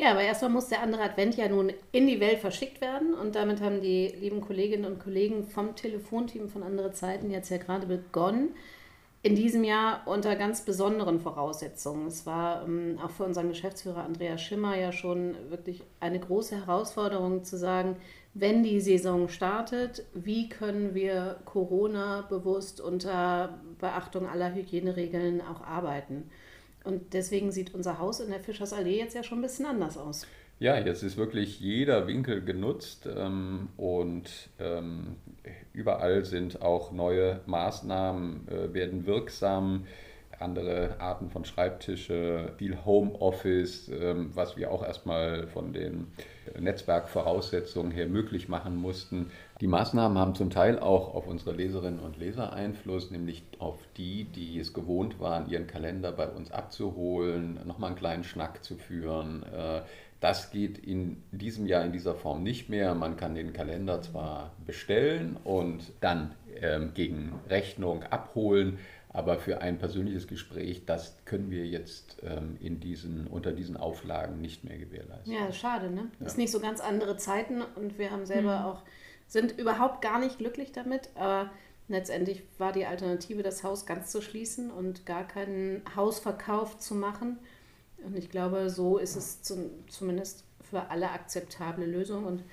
Ja, 0.00 0.12
aber 0.12 0.22
erstmal 0.22 0.50
muss 0.50 0.68
der 0.68 0.80
andere 0.80 1.02
Advent 1.02 1.36
ja 1.36 1.46
nun 1.46 1.74
in 1.92 2.06
die 2.06 2.20
Welt 2.20 2.38
verschickt 2.38 2.80
werden 2.80 3.12
und 3.12 3.34
damit 3.34 3.60
haben 3.60 3.82
die 3.82 4.06
lieben 4.08 4.40
Kolleginnen 4.40 4.86
und 4.86 4.98
Kollegen 4.98 5.44
vom 5.44 5.76
Telefonteam 5.76 6.48
von 6.48 6.62
andere 6.62 6.92
Zeiten 6.92 7.30
jetzt 7.30 7.50
ja 7.50 7.58
gerade 7.58 7.86
begonnen. 7.86 8.54
In 9.22 9.34
diesem 9.34 9.62
Jahr 9.62 10.00
unter 10.06 10.36
ganz 10.36 10.62
besonderen 10.62 11.20
Voraussetzungen. 11.20 12.06
Es 12.06 12.24
war 12.24 12.64
ähm, 12.64 12.98
auch 13.04 13.10
für 13.10 13.24
unseren 13.24 13.48
Geschäftsführer 13.48 14.02
Andreas 14.02 14.40
Schimmer 14.40 14.74
ja 14.74 14.90
schon 14.90 15.36
wirklich 15.50 15.82
eine 16.00 16.18
große 16.18 16.56
Herausforderung 16.56 17.44
zu 17.44 17.58
sagen, 17.58 17.96
wenn 18.32 18.62
die 18.62 18.80
Saison 18.80 19.28
startet, 19.28 20.06
wie 20.14 20.48
können 20.48 20.94
wir 20.94 21.40
Corona 21.44 22.22
bewusst 22.22 22.80
unter 22.80 23.60
Beachtung 23.78 24.26
aller 24.26 24.54
Hygieneregeln 24.54 25.42
auch 25.42 25.60
arbeiten. 25.60 26.30
Und 26.90 27.12
deswegen 27.12 27.52
sieht 27.52 27.72
unser 27.72 28.00
Haus 28.00 28.18
in 28.18 28.30
der 28.30 28.40
Fischersallee 28.40 28.98
jetzt 28.98 29.14
ja 29.14 29.22
schon 29.22 29.38
ein 29.38 29.42
bisschen 29.42 29.66
anders 29.66 29.96
aus. 29.96 30.26
Ja, 30.58 30.76
jetzt 30.76 31.04
ist 31.04 31.16
wirklich 31.16 31.60
jeder 31.60 32.08
Winkel 32.08 32.44
genutzt 32.44 33.08
ähm, 33.16 33.68
und 33.76 34.50
ähm, 34.58 35.16
überall 35.72 36.24
sind 36.24 36.60
auch 36.62 36.90
neue 36.90 37.40
Maßnahmen, 37.46 38.48
äh, 38.48 38.74
werden 38.74 39.06
wirksam 39.06 39.86
andere 40.40 40.96
Arten 40.98 41.30
von 41.30 41.44
Schreibtische, 41.44 42.52
viel 42.56 42.84
Homeoffice, 42.84 43.88
ähm, 43.88 44.30
was 44.34 44.56
wir 44.56 44.70
auch 44.70 44.82
erstmal 44.82 45.46
von 45.48 45.72
den 45.72 46.08
Netzwerkvoraussetzungen 46.58 47.92
her 47.92 48.06
möglich 48.06 48.48
machen 48.48 48.76
mussten. 48.76 49.30
Die 49.60 49.66
Maßnahmen 49.66 50.18
haben 50.18 50.34
zum 50.34 50.50
Teil 50.50 50.78
auch 50.78 51.14
auf 51.14 51.26
unsere 51.26 51.52
Leserinnen 51.52 52.00
und 52.00 52.18
Leser 52.18 52.52
Einfluss, 52.52 53.10
nämlich 53.10 53.44
auf 53.58 53.78
die, 53.96 54.24
die 54.24 54.58
es 54.58 54.72
gewohnt 54.72 55.20
waren, 55.20 55.48
ihren 55.48 55.66
Kalender 55.66 56.12
bei 56.12 56.28
uns 56.28 56.50
abzuholen, 56.50 57.60
nochmal 57.66 57.88
einen 57.88 57.98
kleinen 57.98 58.24
Schnack 58.24 58.64
zu 58.64 58.76
führen. 58.76 59.44
Äh, 59.44 59.82
das 60.20 60.50
geht 60.50 60.76
in 60.76 61.22
diesem 61.32 61.66
Jahr 61.66 61.82
in 61.82 61.92
dieser 61.92 62.14
Form 62.14 62.42
nicht 62.42 62.68
mehr. 62.68 62.94
Man 62.94 63.16
kann 63.16 63.34
den 63.34 63.54
Kalender 63.54 64.02
zwar 64.02 64.52
bestellen 64.66 65.38
und 65.44 65.92
dann 66.00 66.32
ähm, 66.60 66.92
gegen 66.92 67.32
Rechnung 67.48 68.02
abholen, 68.02 68.78
aber 69.12 69.38
für 69.38 69.60
ein 69.60 69.78
persönliches 69.78 70.28
Gespräch, 70.28 70.86
das 70.86 71.16
können 71.24 71.50
wir 71.50 71.66
jetzt 71.66 72.18
ähm, 72.22 72.56
in 72.60 72.78
diesen, 72.78 73.26
unter 73.26 73.52
diesen 73.52 73.76
Auflagen 73.76 74.40
nicht 74.40 74.62
mehr 74.62 74.78
gewährleisten. 74.78 75.32
Ja, 75.32 75.52
schade, 75.52 75.90
ne? 75.90 76.10
Ja. 76.20 76.26
Ist 76.26 76.38
nicht 76.38 76.52
so 76.52 76.60
ganz 76.60 76.80
andere 76.80 77.16
Zeiten 77.16 77.62
und 77.74 77.98
wir 77.98 78.12
haben 78.12 78.24
selber 78.24 78.60
mhm. 78.60 78.66
auch, 78.66 78.82
sind 79.26 79.58
überhaupt 79.58 80.00
gar 80.00 80.20
nicht 80.20 80.38
glücklich 80.38 80.70
damit, 80.70 81.10
aber 81.16 81.50
letztendlich 81.88 82.44
war 82.58 82.70
die 82.72 82.86
Alternative, 82.86 83.42
das 83.42 83.64
Haus 83.64 83.84
ganz 83.84 84.12
zu 84.12 84.22
schließen 84.22 84.70
und 84.70 85.06
gar 85.06 85.26
keinen 85.26 85.82
Hausverkauf 85.96 86.78
zu 86.78 86.94
machen. 86.94 87.38
Und 88.04 88.16
ich 88.16 88.30
glaube, 88.30 88.70
so 88.70 88.96
ist 88.96 89.16
es 89.16 89.42
zum, 89.42 89.70
zumindest 89.88 90.44
für 90.62 90.88
alle 90.88 91.10
akzeptable 91.10 91.84
Lösung. 91.84 92.24
Und 92.24 92.44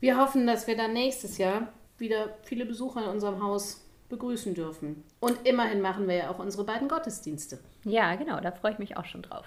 wir 0.00 0.16
hoffen, 0.16 0.46
dass 0.46 0.66
wir 0.66 0.76
dann 0.76 0.94
nächstes 0.94 1.36
Jahr 1.36 1.72
wieder 1.98 2.38
viele 2.44 2.64
Besucher 2.64 3.04
in 3.04 3.10
unserem 3.10 3.42
Haus 3.42 3.84
begrüßen 4.08 4.54
dürfen. 4.54 5.04
Und 5.20 5.46
immerhin 5.46 5.80
machen 5.80 6.08
wir 6.08 6.16
ja 6.16 6.30
auch 6.30 6.38
unsere 6.38 6.64
beiden 6.64 6.88
Gottesdienste. 6.88 7.58
Ja, 7.84 8.14
genau, 8.14 8.40
da 8.40 8.52
freue 8.52 8.72
ich 8.72 8.78
mich 8.78 8.96
auch 8.96 9.04
schon 9.04 9.22
drauf. 9.22 9.46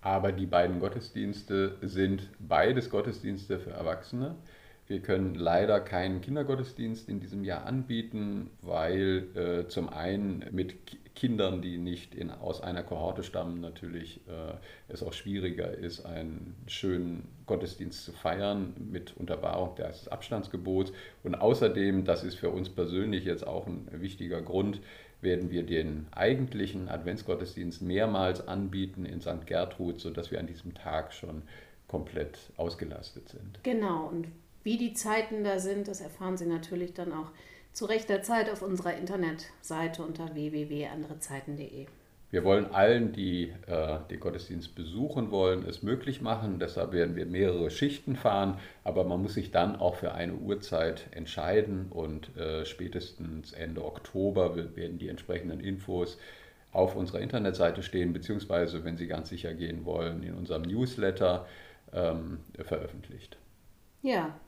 Aber 0.00 0.32
die 0.32 0.46
beiden 0.46 0.80
Gottesdienste 0.80 1.78
sind 1.80 2.28
beides 2.38 2.90
Gottesdienste 2.90 3.58
für 3.58 3.70
Erwachsene. 3.70 4.36
Wir 4.86 5.00
können 5.00 5.34
leider 5.34 5.80
keinen 5.80 6.20
Kindergottesdienst 6.20 7.08
in 7.08 7.18
diesem 7.18 7.42
Jahr 7.42 7.64
anbieten, 7.64 8.50
weil 8.60 9.28
äh, 9.34 9.68
zum 9.68 9.88
einen 9.88 10.44
mit 10.50 10.74
Kindern, 11.14 11.62
die 11.62 11.78
nicht 11.78 12.14
in, 12.14 12.30
aus 12.30 12.60
einer 12.60 12.82
Kohorte 12.82 13.22
stammen, 13.22 13.60
natürlich 13.60 14.20
äh, 14.28 14.54
es 14.88 15.02
auch 15.02 15.12
schwieriger 15.12 15.72
ist, 15.72 16.04
einen 16.04 16.54
schönen 16.66 17.28
Gottesdienst 17.46 18.04
zu 18.04 18.12
feiern 18.12 18.74
mit 18.78 19.16
Unterwahrung 19.16 19.74
des 19.76 20.08
Abstandsgebots. 20.08 20.92
Und 21.22 21.34
außerdem, 21.36 22.04
das 22.04 22.24
ist 22.24 22.34
für 22.34 22.50
uns 22.50 22.68
persönlich 22.68 23.24
jetzt 23.24 23.46
auch 23.46 23.66
ein 23.66 23.88
wichtiger 23.92 24.42
Grund, 24.42 24.80
werden 25.20 25.50
wir 25.50 25.62
den 25.62 26.08
eigentlichen 26.10 26.88
Adventsgottesdienst 26.88 27.80
mehrmals 27.80 28.46
anbieten 28.46 29.06
in 29.06 29.20
St. 29.22 29.46
Gertrud, 29.46 30.00
sodass 30.00 30.30
wir 30.30 30.40
an 30.40 30.46
diesem 30.46 30.74
Tag 30.74 31.14
schon 31.14 31.42
komplett 31.88 32.38
ausgelastet 32.56 33.28
sind. 33.28 33.60
Genau, 33.62 34.08
und 34.08 34.26
wie 34.64 34.78
die 34.78 34.94
Zeiten 34.94 35.44
da 35.44 35.60
sind, 35.60 35.86
das 35.88 36.00
erfahren 36.00 36.36
Sie 36.36 36.46
natürlich 36.46 36.94
dann 36.94 37.12
auch 37.12 37.30
zu 37.72 37.86
rechter 37.86 38.22
Zeit 38.22 38.50
auf 38.50 38.62
unserer 38.62 38.96
Internetseite 38.96 40.02
unter 40.02 40.34
www.anderezeiten.de. 40.34 41.86
Wir 42.30 42.42
wollen 42.42 42.72
allen, 42.72 43.12
die 43.12 43.52
äh, 43.68 43.98
den 44.10 44.18
Gottesdienst 44.18 44.74
besuchen 44.74 45.30
wollen, 45.30 45.64
es 45.68 45.84
möglich 45.84 46.20
machen. 46.20 46.58
Deshalb 46.58 46.92
werden 46.92 47.14
wir 47.14 47.26
mehrere 47.26 47.70
Schichten 47.70 48.16
fahren, 48.16 48.58
aber 48.82 49.04
man 49.04 49.22
muss 49.22 49.34
sich 49.34 49.52
dann 49.52 49.76
auch 49.76 49.94
für 49.94 50.14
eine 50.14 50.34
Uhrzeit 50.34 51.06
entscheiden 51.12 51.86
und 51.90 52.36
äh, 52.36 52.64
spätestens 52.64 53.52
Ende 53.52 53.84
Oktober 53.84 54.56
werden 54.56 54.98
die 54.98 55.08
entsprechenden 55.08 55.60
Infos 55.60 56.18
auf 56.72 56.96
unserer 56.96 57.20
Internetseite 57.20 57.84
stehen, 57.84 58.12
beziehungsweise, 58.12 58.82
wenn 58.82 58.96
Sie 58.96 59.06
ganz 59.06 59.28
sicher 59.28 59.54
gehen 59.54 59.84
wollen, 59.84 60.24
in 60.24 60.34
unserem 60.34 60.62
Newsletter 60.62 61.46
ähm, 61.92 62.38
veröffentlicht. 62.64 63.38
Ja, 64.04 64.38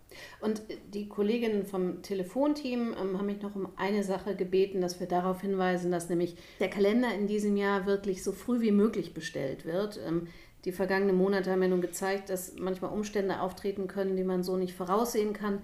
und 0.41 0.63
die 0.93 1.09
Kolleginnen 1.09 1.65
vom 1.65 2.03
Telefonteam 2.03 2.95
ähm, 3.01 3.19
haben 3.19 3.27
mich 3.27 3.41
noch 3.41 3.57
um 3.57 3.69
eine 3.77 4.03
Sache 4.03 4.37
gebeten, 4.37 4.83
dass 4.83 5.01
wir 5.01 5.09
darauf 5.09 5.41
hinweisen, 5.41 5.91
dass 5.91 6.11
nämlich 6.11 6.37
der 6.61 6.69
Kalender 6.69 7.15
in 7.15 7.27
diesem 7.27 7.57
Jahr 7.57 7.87
wirklich 7.87 8.23
so 8.23 8.33
früh 8.33 8.61
wie 8.61 8.71
möglich 8.71 9.15
bestellt 9.15 9.65
wird. 9.65 9.99
Ähm, 10.07 10.29
die 10.67 10.73
vergangenen 10.73 11.17
Monate 11.17 11.51
haben 11.51 11.63
ja 11.63 11.69
nun 11.69 11.81
gezeigt, 11.81 12.29
dass 12.29 12.57
manchmal 12.57 12.93
Umstände 12.93 13.41
auftreten 13.41 13.89
können, 13.89 14.15
die 14.15 14.25
man 14.25 14.43
so 14.43 14.59
nicht 14.59 14.75
voraussehen 14.75 15.33
kann. 15.33 15.61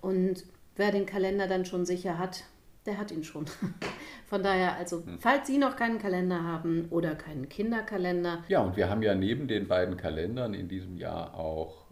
Und 0.00 0.44
wer 0.74 0.90
den 0.90 1.06
Kalender 1.06 1.46
dann 1.46 1.64
schon 1.64 1.86
sicher 1.86 2.18
hat, 2.18 2.42
der 2.84 2.98
hat 2.98 3.12
ihn 3.12 3.22
schon. 3.22 3.46
Von 4.26 4.42
daher, 4.42 4.76
also, 4.76 5.04
hm. 5.04 5.18
falls 5.20 5.46
Sie 5.46 5.58
noch 5.58 5.76
keinen 5.76 5.98
Kalender 5.98 6.42
haben 6.42 6.86
oder 6.90 7.14
keinen 7.14 7.48
Kinderkalender. 7.48 8.42
Ja, 8.48 8.60
und 8.62 8.76
wir 8.76 8.90
haben 8.90 9.02
ja 9.02 9.14
neben 9.14 9.46
den 9.46 9.68
beiden 9.68 9.96
Kalendern 9.96 10.52
in 10.52 10.68
diesem 10.68 10.96
Jahr 10.96 11.34
auch 11.34 11.85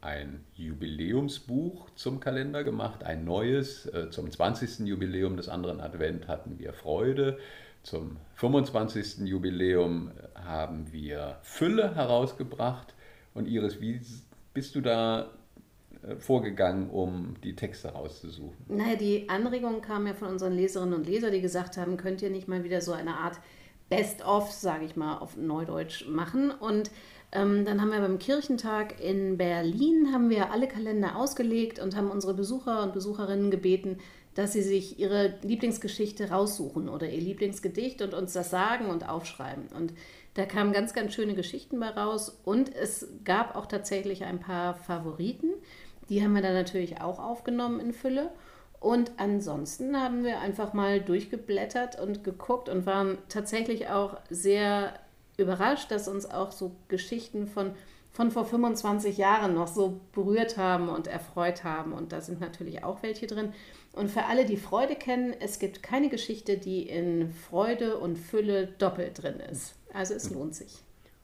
ein 0.00 0.44
Jubiläumsbuch 0.54 1.90
zum 1.94 2.20
Kalender 2.20 2.64
gemacht, 2.64 3.04
ein 3.04 3.24
neues. 3.24 3.86
Äh, 3.86 4.10
zum 4.10 4.30
20. 4.30 4.86
Jubiläum 4.86 5.36
des 5.36 5.48
anderen 5.48 5.80
Advent 5.80 6.28
hatten 6.28 6.58
wir 6.58 6.72
Freude. 6.72 7.38
Zum 7.82 8.16
25. 8.36 9.26
Jubiläum 9.26 10.10
äh, 10.10 10.40
haben 10.40 10.92
wir 10.92 11.38
Fülle 11.42 11.94
herausgebracht. 11.94 12.94
Und 13.34 13.46
Iris, 13.46 13.80
wie 13.80 14.00
bist 14.54 14.74
du 14.74 14.80
da 14.80 15.30
vorgegangen, 16.18 16.90
um 16.90 17.34
die 17.44 17.54
Texte 17.54 17.88
rauszusuchen? 17.88 18.56
Naja, 18.68 18.96
die 18.96 19.28
Anregung 19.28 19.80
kam 19.80 20.06
ja 20.06 20.14
von 20.14 20.28
unseren 20.28 20.52
Leserinnen 20.52 20.94
und 20.94 21.06
Lesern, 21.06 21.32
die 21.32 21.40
gesagt 21.40 21.76
haben, 21.76 21.96
könnt 21.96 22.22
ihr 22.22 22.30
nicht 22.30 22.48
mal 22.48 22.64
wieder 22.64 22.80
so 22.80 22.92
eine 22.92 23.14
Art 23.14 23.38
Best-of, 23.88 24.50
sage 24.50 24.84
ich 24.84 24.96
mal, 24.96 25.18
auf 25.18 25.36
Neudeutsch 25.36 26.06
machen. 26.08 26.50
Und 26.50 26.90
ähm, 27.32 27.64
dann 27.64 27.80
haben 27.80 27.90
wir 27.90 28.00
beim 28.00 28.18
Kirchentag 28.18 29.00
in 29.00 29.38
Berlin 29.38 30.12
haben 30.12 30.28
wir 30.28 30.52
alle 30.52 30.68
Kalender 30.68 31.16
ausgelegt 31.16 31.78
und 31.78 31.96
haben 31.96 32.10
unsere 32.10 32.34
Besucher 32.34 32.82
und 32.82 32.92
Besucherinnen 32.92 33.50
gebeten, 33.50 33.98
dass 34.34 34.52
sie 34.52 34.62
sich 34.62 34.98
ihre 34.98 35.34
Lieblingsgeschichte 35.42 36.30
raussuchen 36.30 36.88
oder 36.88 37.08
ihr 37.08 37.20
Lieblingsgedicht 37.20 38.02
und 38.02 38.14
uns 38.14 38.32
das 38.34 38.50
sagen 38.50 38.86
und 38.86 39.08
aufschreiben. 39.08 39.64
Und 39.74 39.92
da 40.34 40.46
kamen 40.46 40.72
ganz, 40.72 40.94
ganz 40.94 41.14
schöne 41.14 41.34
Geschichten 41.34 41.80
bei 41.80 41.88
raus 41.88 42.38
und 42.44 42.74
es 42.74 43.08
gab 43.24 43.56
auch 43.56 43.66
tatsächlich 43.66 44.24
ein 44.24 44.40
paar 44.40 44.74
Favoriten. 44.74 45.50
Die 46.08 46.22
haben 46.22 46.34
wir 46.34 46.42
dann 46.42 46.54
natürlich 46.54 47.00
auch 47.00 47.18
aufgenommen 47.18 47.80
in 47.80 47.92
Fülle. 47.92 48.30
Und 48.80 49.12
ansonsten 49.16 49.96
haben 49.96 50.24
wir 50.24 50.40
einfach 50.40 50.72
mal 50.72 51.00
durchgeblättert 51.00 52.00
und 52.00 52.24
geguckt 52.24 52.68
und 52.68 52.84
waren 52.84 53.18
tatsächlich 53.28 53.88
auch 53.88 54.16
sehr 54.28 54.94
überrascht, 55.36 55.90
dass 55.90 56.08
uns 56.08 56.26
auch 56.30 56.52
so 56.52 56.76
Geschichten 56.88 57.46
von, 57.46 57.72
von 58.10 58.30
vor 58.30 58.44
25 58.44 59.16
Jahren 59.16 59.54
noch 59.54 59.68
so 59.68 60.00
berührt 60.12 60.56
haben 60.56 60.88
und 60.88 61.06
erfreut 61.06 61.64
haben. 61.64 61.92
Und 61.92 62.12
da 62.12 62.20
sind 62.20 62.40
natürlich 62.40 62.84
auch 62.84 63.02
welche 63.02 63.26
drin. 63.26 63.52
Und 63.92 64.10
für 64.10 64.24
alle, 64.24 64.44
die 64.44 64.56
Freude 64.56 64.94
kennen, 64.94 65.34
es 65.38 65.58
gibt 65.58 65.82
keine 65.82 66.08
Geschichte, 66.08 66.56
die 66.56 66.82
in 66.82 67.30
Freude 67.30 67.98
und 67.98 68.16
Fülle 68.16 68.68
doppelt 68.78 69.22
drin 69.22 69.40
ist. 69.40 69.74
Also 69.92 70.14
es 70.14 70.30
lohnt 70.30 70.54
sich. 70.54 70.78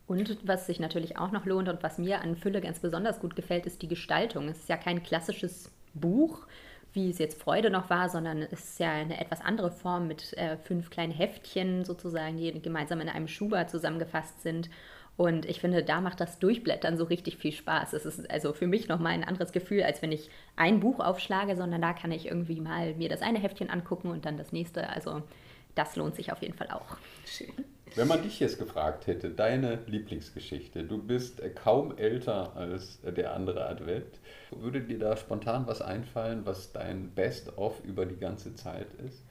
Und 0.07 0.39
was 0.47 0.67
sich 0.67 0.81
natürlich 0.81 1.19
auch 1.19 1.33
noch 1.33 1.45
lohnt 1.45 1.69
und 1.69 1.83
was 1.83 1.99
mir 1.99 2.23
an 2.23 2.37
Fülle 2.37 2.63
ganz 2.63 2.79
besonders 2.79 3.21
gut 3.21 3.37
gefällt, 3.37 3.67
ist 3.67 3.83
die 3.83 3.89
Gestaltung. 3.89 4.49
Es 4.49 4.61
ist 4.61 4.69
ja 4.69 4.79
kein 4.79 5.03
klassisches 5.03 5.71
Buch, 5.93 6.47
wie 6.93 7.11
es 7.11 7.19
jetzt 7.19 7.41
Freude 7.41 7.71
noch 7.71 7.91
war, 7.91 8.09
sondern 8.09 8.43
es 8.43 8.53
ist 8.53 8.81
ja 8.81 8.93
eine 8.93 9.21
etwas 9.21 9.41
andere 9.41 9.71
Form 9.71 10.09
mit 10.09 10.33
äh, 10.37 10.57
fünf 10.57 10.91
kleinen 10.91 11.13
Heftchen 11.13 11.85
sozusagen, 11.85 12.37
die 12.37 12.61
gemeinsam 12.61 13.01
in 13.01 13.09
einem 13.09 13.29
Schuber 13.29 13.67
zusammengefasst 13.67 14.43
sind. 14.43 14.71
Und 15.17 15.47
ich 15.47 15.61
finde, 15.61 15.83
da 15.83 16.01
macht 16.01 16.21
das 16.21 16.39
Durchblättern 16.39 16.97
so 16.97 17.05
richtig 17.05 17.37
viel 17.39 17.51
Spaß. 17.51 17.93
Es 17.93 18.07
ist 18.07 18.31
also 18.31 18.53
für 18.53 18.69
mich 18.69 18.89
nochmal 18.89 19.13
ein 19.13 19.25
anderes 19.25 19.51
Gefühl, 19.51 19.83
als 19.83 20.01
wenn 20.01 20.13
ich 20.13 20.31
ein 20.55 20.79
Buch 20.79 21.01
aufschlage, 21.01 21.57
sondern 21.57 21.83
da 21.83 21.93
kann 21.93 22.13
ich 22.13 22.27
irgendwie 22.27 22.61
mal 22.61 22.95
mir 22.95 23.09
das 23.09 23.21
eine 23.21 23.41
Heftchen 23.41 23.69
angucken 23.69 24.11
und 24.11 24.25
dann 24.25 24.39
das 24.39 24.53
nächste. 24.53 24.89
Also 24.89 25.23
das 25.75 25.97
lohnt 25.97 26.15
sich 26.15 26.33
auf 26.33 26.41
jeden 26.41 26.55
Fall 26.55 26.69
auch. 26.71 26.97
Schön. 27.27 27.68
Wenn 27.99 28.07
man 28.07 28.23
dich 28.23 28.39
jetzt 28.39 28.61
gefragt 28.61 29.09
hätte, 29.09 29.29
deine 29.29 29.81
Lieblingsgeschichte, 29.89 30.85
du 30.85 30.99
bist 30.99 31.43
kaum 31.57 31.99
älter 31.99 32.55
als 32.55 33.01
der 33.03 33.35
andere 33.35 33.67
Advent, 33.67 34.21
würde 34.53 34.83
dir 34.83 35.01
da 35.01 35.17
spontan 35.17 35.67
was 35.67 35.83
einfallen, 35.83 36.43
was 36.45 36.71
dein 36.71 37.11
Best-of 37.11 37.83
über 37.85 38.07
die 38.07 38.17
ganze 38.17 38.55
Zeit 38.55 38.87
ist? 39.05 39.25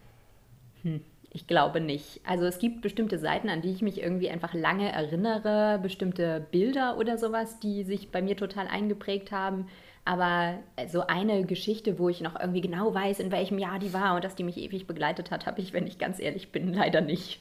Hm. 0.84 1.00
Ich 1.32 1.48
glaube 1.48 1.80
nicht. 1.80 2.20
Also 2.26 2.44
es 2.44 2.60
gibt 2.60 2.82
bestimmte 2.82 3.20
Seiten, 3.20 3.48
an 3.48 3.62
die 3.62 3.72
ich 3.72 3.82
mich 3.82 4.02
irgendwie 4.02 4.30
einfach 4.30 4.54
lange 4.54 4.92
erinnere, 4.92 5.80
bestimmte 5.82 6.46
Bilder 6.52 6.98
oder 6.98 7.18
sowas, 7.18 7.62
die 7.62 7.84
sich 7.84 8.12
bei 8.12 8.22
mir 8.22 8.36
total 8.36 8.68
eingeprägt 8.68 9.32
haben. 9.32 9.68
Aber 10.04 10.60
so 10.90 11.08
eine 11.08 11.46
Geschichte, 11.46 12.00
wo 12.00 12.10
ich 12.10 12.20
noch 12.20 12.38
irgendwie 12.38 12.62
genau 12.62 12.94
weiß, 12.94 13.22
in 13.22 13.32
welchem 13.32 13.60
Jahr 13.60 13.80
die 13.80 13.94
war 13.94 14.16
und 14.16 14.26
dass 14.26 14.36
die 14.36 14.44
mich 14.44 14.58
ewig 14.58 14.88
begleitet 14.88 15.32
hat, 15.32 15.46
habe 15.46 15.62
ich, 15.62 15.72
wenn 15.72 15.88
ich 15.88 16.00
ganz 16.00 16.20
ehrlich 16.20 16.52
bin, 16.52 16.74
leider 16.74 17.00
nicht. 17.00 17.40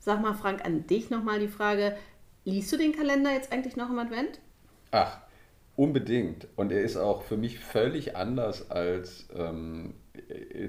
Sag 0.00 0.22
mal, 0.22 0.34
Frank, 0.34 0.64
an 0.64 0.86
dich 0.86 1.10
nochmal 1.10 1.38
die 1.40 1.48
Frage, 1.48 1.94
liest 2.44 2.72
du 2.72 2.78
den 2.78 2.92
Kalender 2.92 3.32
jetzt 3.32 3.52
eigentlich 3.52 3.76
noch 3.76 3.90
im 3.90 3.98
Advent? 3.98 4.40
Ach, 4.90 5.18
unbedingt. 5.76 6.48
Und 6.56 6.72
er 6.72 6.80
ist 6.80 6.96
auch 6.96 7.22
für 7.22 7.36
mich 7.36 7.58
völlig 7.58 8.16
anders 8.16 8.70
als 8.70 9.28
ähm, 9.36 9.92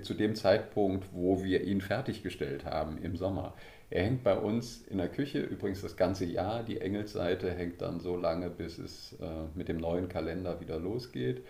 zu 0.02 0.14
dem 0.14 0.36
Zeitpunkt, 0.36 1.06
wo 1.14 1.44
wir 1.44 1.64
ihn 1.64 1.80
fertiggestellt 1.80 2.66
haben 2.66 2.98
im 2.98 3.16
Sommer. 3.16 3.54
Er 3.90 4.04
hängt 4.04 4.24
bei 4.24 4.38
uns 4.38 4.82
in 4.88 4.98
der 4.98 5.10
Küche, 5.10 5.40
übrigens 5.40 5.82
das 5.82 5.96
ganze 5.96 6.26
Jahr. 6.26 6.64
Die 6.64 6.82
Engelsseite 6.82 7.52
hängt 7.52 7.82
dann 7.82 8.02
so 8.02 8.18
lange, 8.18 8.50
bis 8.50 8.78
es 8.78 9.14
äh, 9.22 9.26
mit 9.56 9.70
dem 9.70 9.78
neuen 9.78 10.10
Kalender 10.10 10.60
wieder 10.60 10.78
losgeht. 10.78 11.42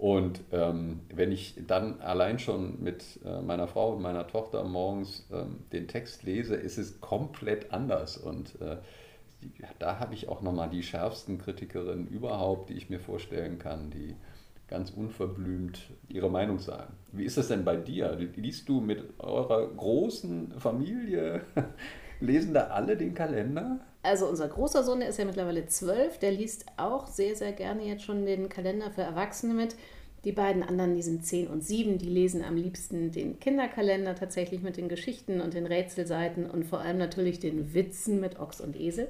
Und 0.00 0.40
ähm, 0.50 1.00
wenn 1.14 1.30
ich 1.30 1.56
dann 1.66 2.00
allein 2.00 2.38
schon 2.38 2.82
mit 2.82 3.20
äh, 3.22 3.42
meiner 3.42 3.68
Frau 3.68 3.92
und 3.92 4.00
meiner 4.00 4.26
Tochter 4.26 4.64
morgens 4.64 5.26
ähm, 5.30 5.58
den 5.74 5.88
Text 5.88 6.22
lese, 6.22 6.56
ist 6.56 6.78
es 6.78 7.02
komplett 7.02 7.70
anders. 7.70 8.16
Und 8.16 8.58
äh, 8.62 8.78
die, 9.42 9.52
da 9.78 10.00
habe 10.00 10.14
ich 10.14 10.26
auch 10.30 10.40
nochmal 10.40 10.70
die 10.70 10.82
schärfsten 10.82 11.36
Kritikerinnen 11.36 12.08
überhaupt, 12.08 12.70
die 12.70 12.78
ich 12.78 12.88
mir 12.88 12.98
vorstellen 12.98 13.58
kann, 13.58 13.90
die 13.90 14.16
ganz 14.68 14.88
unverblümt 14.88 15.90
ihre 16.08 16.30
Meinung 16.30 16.60
sagen. 16.60 16.94
Wie 17.12 17.24
ist 17.24 17.36
das 17.36 17.48
denn 17.48 17.66
bei 17.66 17.76
dir? 17.76 18.16
Liest 18.36 18.70
du 18.70 18.80
mit 18.80 19.04
eurer 19.18 19.66
großen 19.66 20.58
Familie, 20.58 21.42
lesen 22.20 22.54
da 22.54 22.68
alle 22.68 22.96
den 22.96 23.12
Kalender? 23.12 23.80
Also 24.02 24.26
unser 24.26 24.48
großer 24.48 24.82
Sohn, 24.82 25.00
der 25.00 25.10
ist 25.10 25.18
ja 25.18 25.24
mittlerweile 25.24 25.66
zwölf, 25.66 26.18
der 26.18 26.32
liest 26.32 26.64
auch 26.76 27.06
sehr, 27.06 27.36
sehr 27.36 27.52
gerne 27.52 27.84
jetzt 27.84 28.04
schon 28.04 28.24
den 28.24 28.48
Kalender 28.48 28.90
für 28.90 29.02
Erwachsene 29.02 29.52
mit. 29.52 29.76
Die 30.24 30.32
beiden 30.32 30.62
anderen, 30.62 30.94
die 30.94 31.02
sind 31.02 31.24
zehn 31.24 31.48
und 31.48 31.64
sieben, 31.64 31.98
die 31.98 32.08
lesen 32.08 32.44
am 32.44 32.56
liebsten 32.56 33.10
den 33.10 33.40
Kinderkalender 33.40 34.14
tatsächlich 34.14 34.62
mit 34.62 34.76
den 34.76 34.88
Geschichten 34.88 35.40
und 35.40 35.54
den 35.54 35.66
Rätselseiten 35.66 36.50
und 36.50 36.64
vor 36.64 36.80
allem 36.80 36.98
natürlich 36.98 37.40
den 37.40 37.72
Witzen 37.72 38.20
mit 38.20 38.38
Ochs 38.38 38.60
und 38.60 38.78
Esel. 38.78 39.08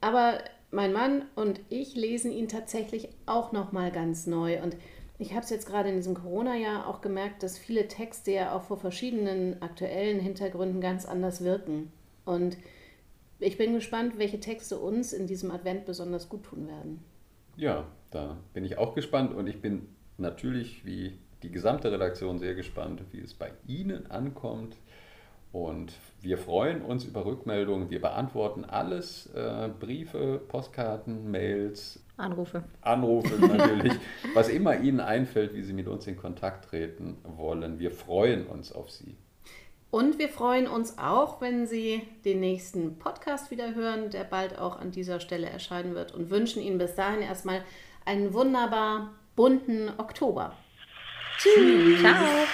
Aber 0.00 0.38
mein 0.70 0.92
Mann 0.92 1.24
und 1.34 1.60
ich 1.70 1.96
lesen 1.96 2.30
ihn 2.30 2.48
tatsächlich 2.48 3.08
auch 3.26 3.52
noch 3.52 3.72
mal 3.72 3.90
ganz 3.90 4.26
neu 4.26 4.62
und 4.62 4.76
ich 5.20 5.32
habe 5.32 5.42
es 5.42 5.50
jetzt 5.50 5.66
gerade 5.66 5.88
in 5.88 5.96
diesem 5.96 6.14
Corona-Jahr 6.14 6.86
auch 6.86 7.00
gemerkt, 7.00 7.42
dass 7.42 7.58
viele 7.58 7.88
Texte 7.88 8.30
ja 8.30 8.54
auch 8.54 8.62
vor 8.62 8.76
verschiedenen 8.76 9.60
aktuellen 9.60 10.20
Hintergründen 10.20 10.80
ganz 10.80 11.06
anders 11.06 11.42
wirken. 11.42 11.90
Und 12.24 12.56
ich 13.40 13.56
bin 13.58 13.74
gespannt, 13.74 14.18
welche 14.18 14.40
Texte 14.40 14.78
uns 14.78 15.12
in 15.12 15.26
diesem 15.26 15.50
Advent 15.50 15.84
besonders 15.84 16.28
gut 16.28 16.44
tun 16.44 16.66
werden. 16.66 17.00
Ja, 17.56 17.86
da 18.10 18.36
bin 18.52 18.64
ich 18.64 18.78
auch 18.78 18.94
gespannt 18.94 19.34
und 19.34 19.46
ich 19.46 19.60
bin 19.60 19.88
natürlich 20.16 20.84
wie 20.84 21.18
die 21.42 21.50
gesamte 21.50 21.92
Redaktion 21.92 22.38
sehr 22.38 22.54
gespannt, 22.54 23.02
wie 23.12 23.20
es 23.20 23.34
bei 23.34 23.52
Ihnen 23.66 24.10
ankommt. 24.10 24.76
Und 25.50 25.92
wir 26.20 26.36
freuen 26.36 26.82
uns 26.82 27.04
über 27.04 27.24
Rückmeldungen. 27.24 27.90
Wir 27.90 28.00
beantworten 28.00 28.64
alles: 28.64 29.26
äh, 29.34 29.70
Briefe, 29.80 30.40
Postkarten, 30.46 31.30
Mails, 31.30 32.04
Anrufe. 32.18 32.64
Anrufe 32.82 33.34
natürlich. 33.40 33.94
was 34.34 34.48
immer 34.48 34.78
Ihnen 34.78 35.00
einfällt, 35.00 35.54
wie 35.54 35.62
Sie 35.62 35.72
mit 35.72 35.88
uns 35.88 36.06
in 36.06 36.16
Kontakt 36.16 36.66
treten 36.66 37.16
wollen. 37.24 37.78
Wir 37.78 37.92
freuen 37.92 38.46
uns 38.46 38.72
auf 38.72 38.90
Sie. 38.90 39.16
Und 39.90 40.18
wir 40.18 40.28
freuen 40.28 40.66
uns 40.66 40.98
auch, 40.98 41.40
wenn 41.40 41.66
Sie 41.66 42.02
den 42.24 42.40
nächsten 42.40 42.98
Podcast 42.98 43.50
wieder 43.50 43.74
hören, 43.74 44.10
der 44.10 44.24
bald 44.24 44.58
auch 44.58 44.78
an 44.78 44.90
dieser 44.90 45.18
Stelle 45.18 45.48
erscheinen 45.48 45.94
wird 45.94 46.12
und 46.12 46.30
wünschen 46.30 46.62
Ihnen 46.62 46.78
bis 46.78 46.94
dahin 46.94 47.22
erstmal 47.22 47.64
einen 48.04 48.34
wunderbar 48.34 49.14
bunten 49.34 49.90
Oktober. 49.96 50.54
Tschüss. 51.38 52.00
Ciao. 52.00 52.46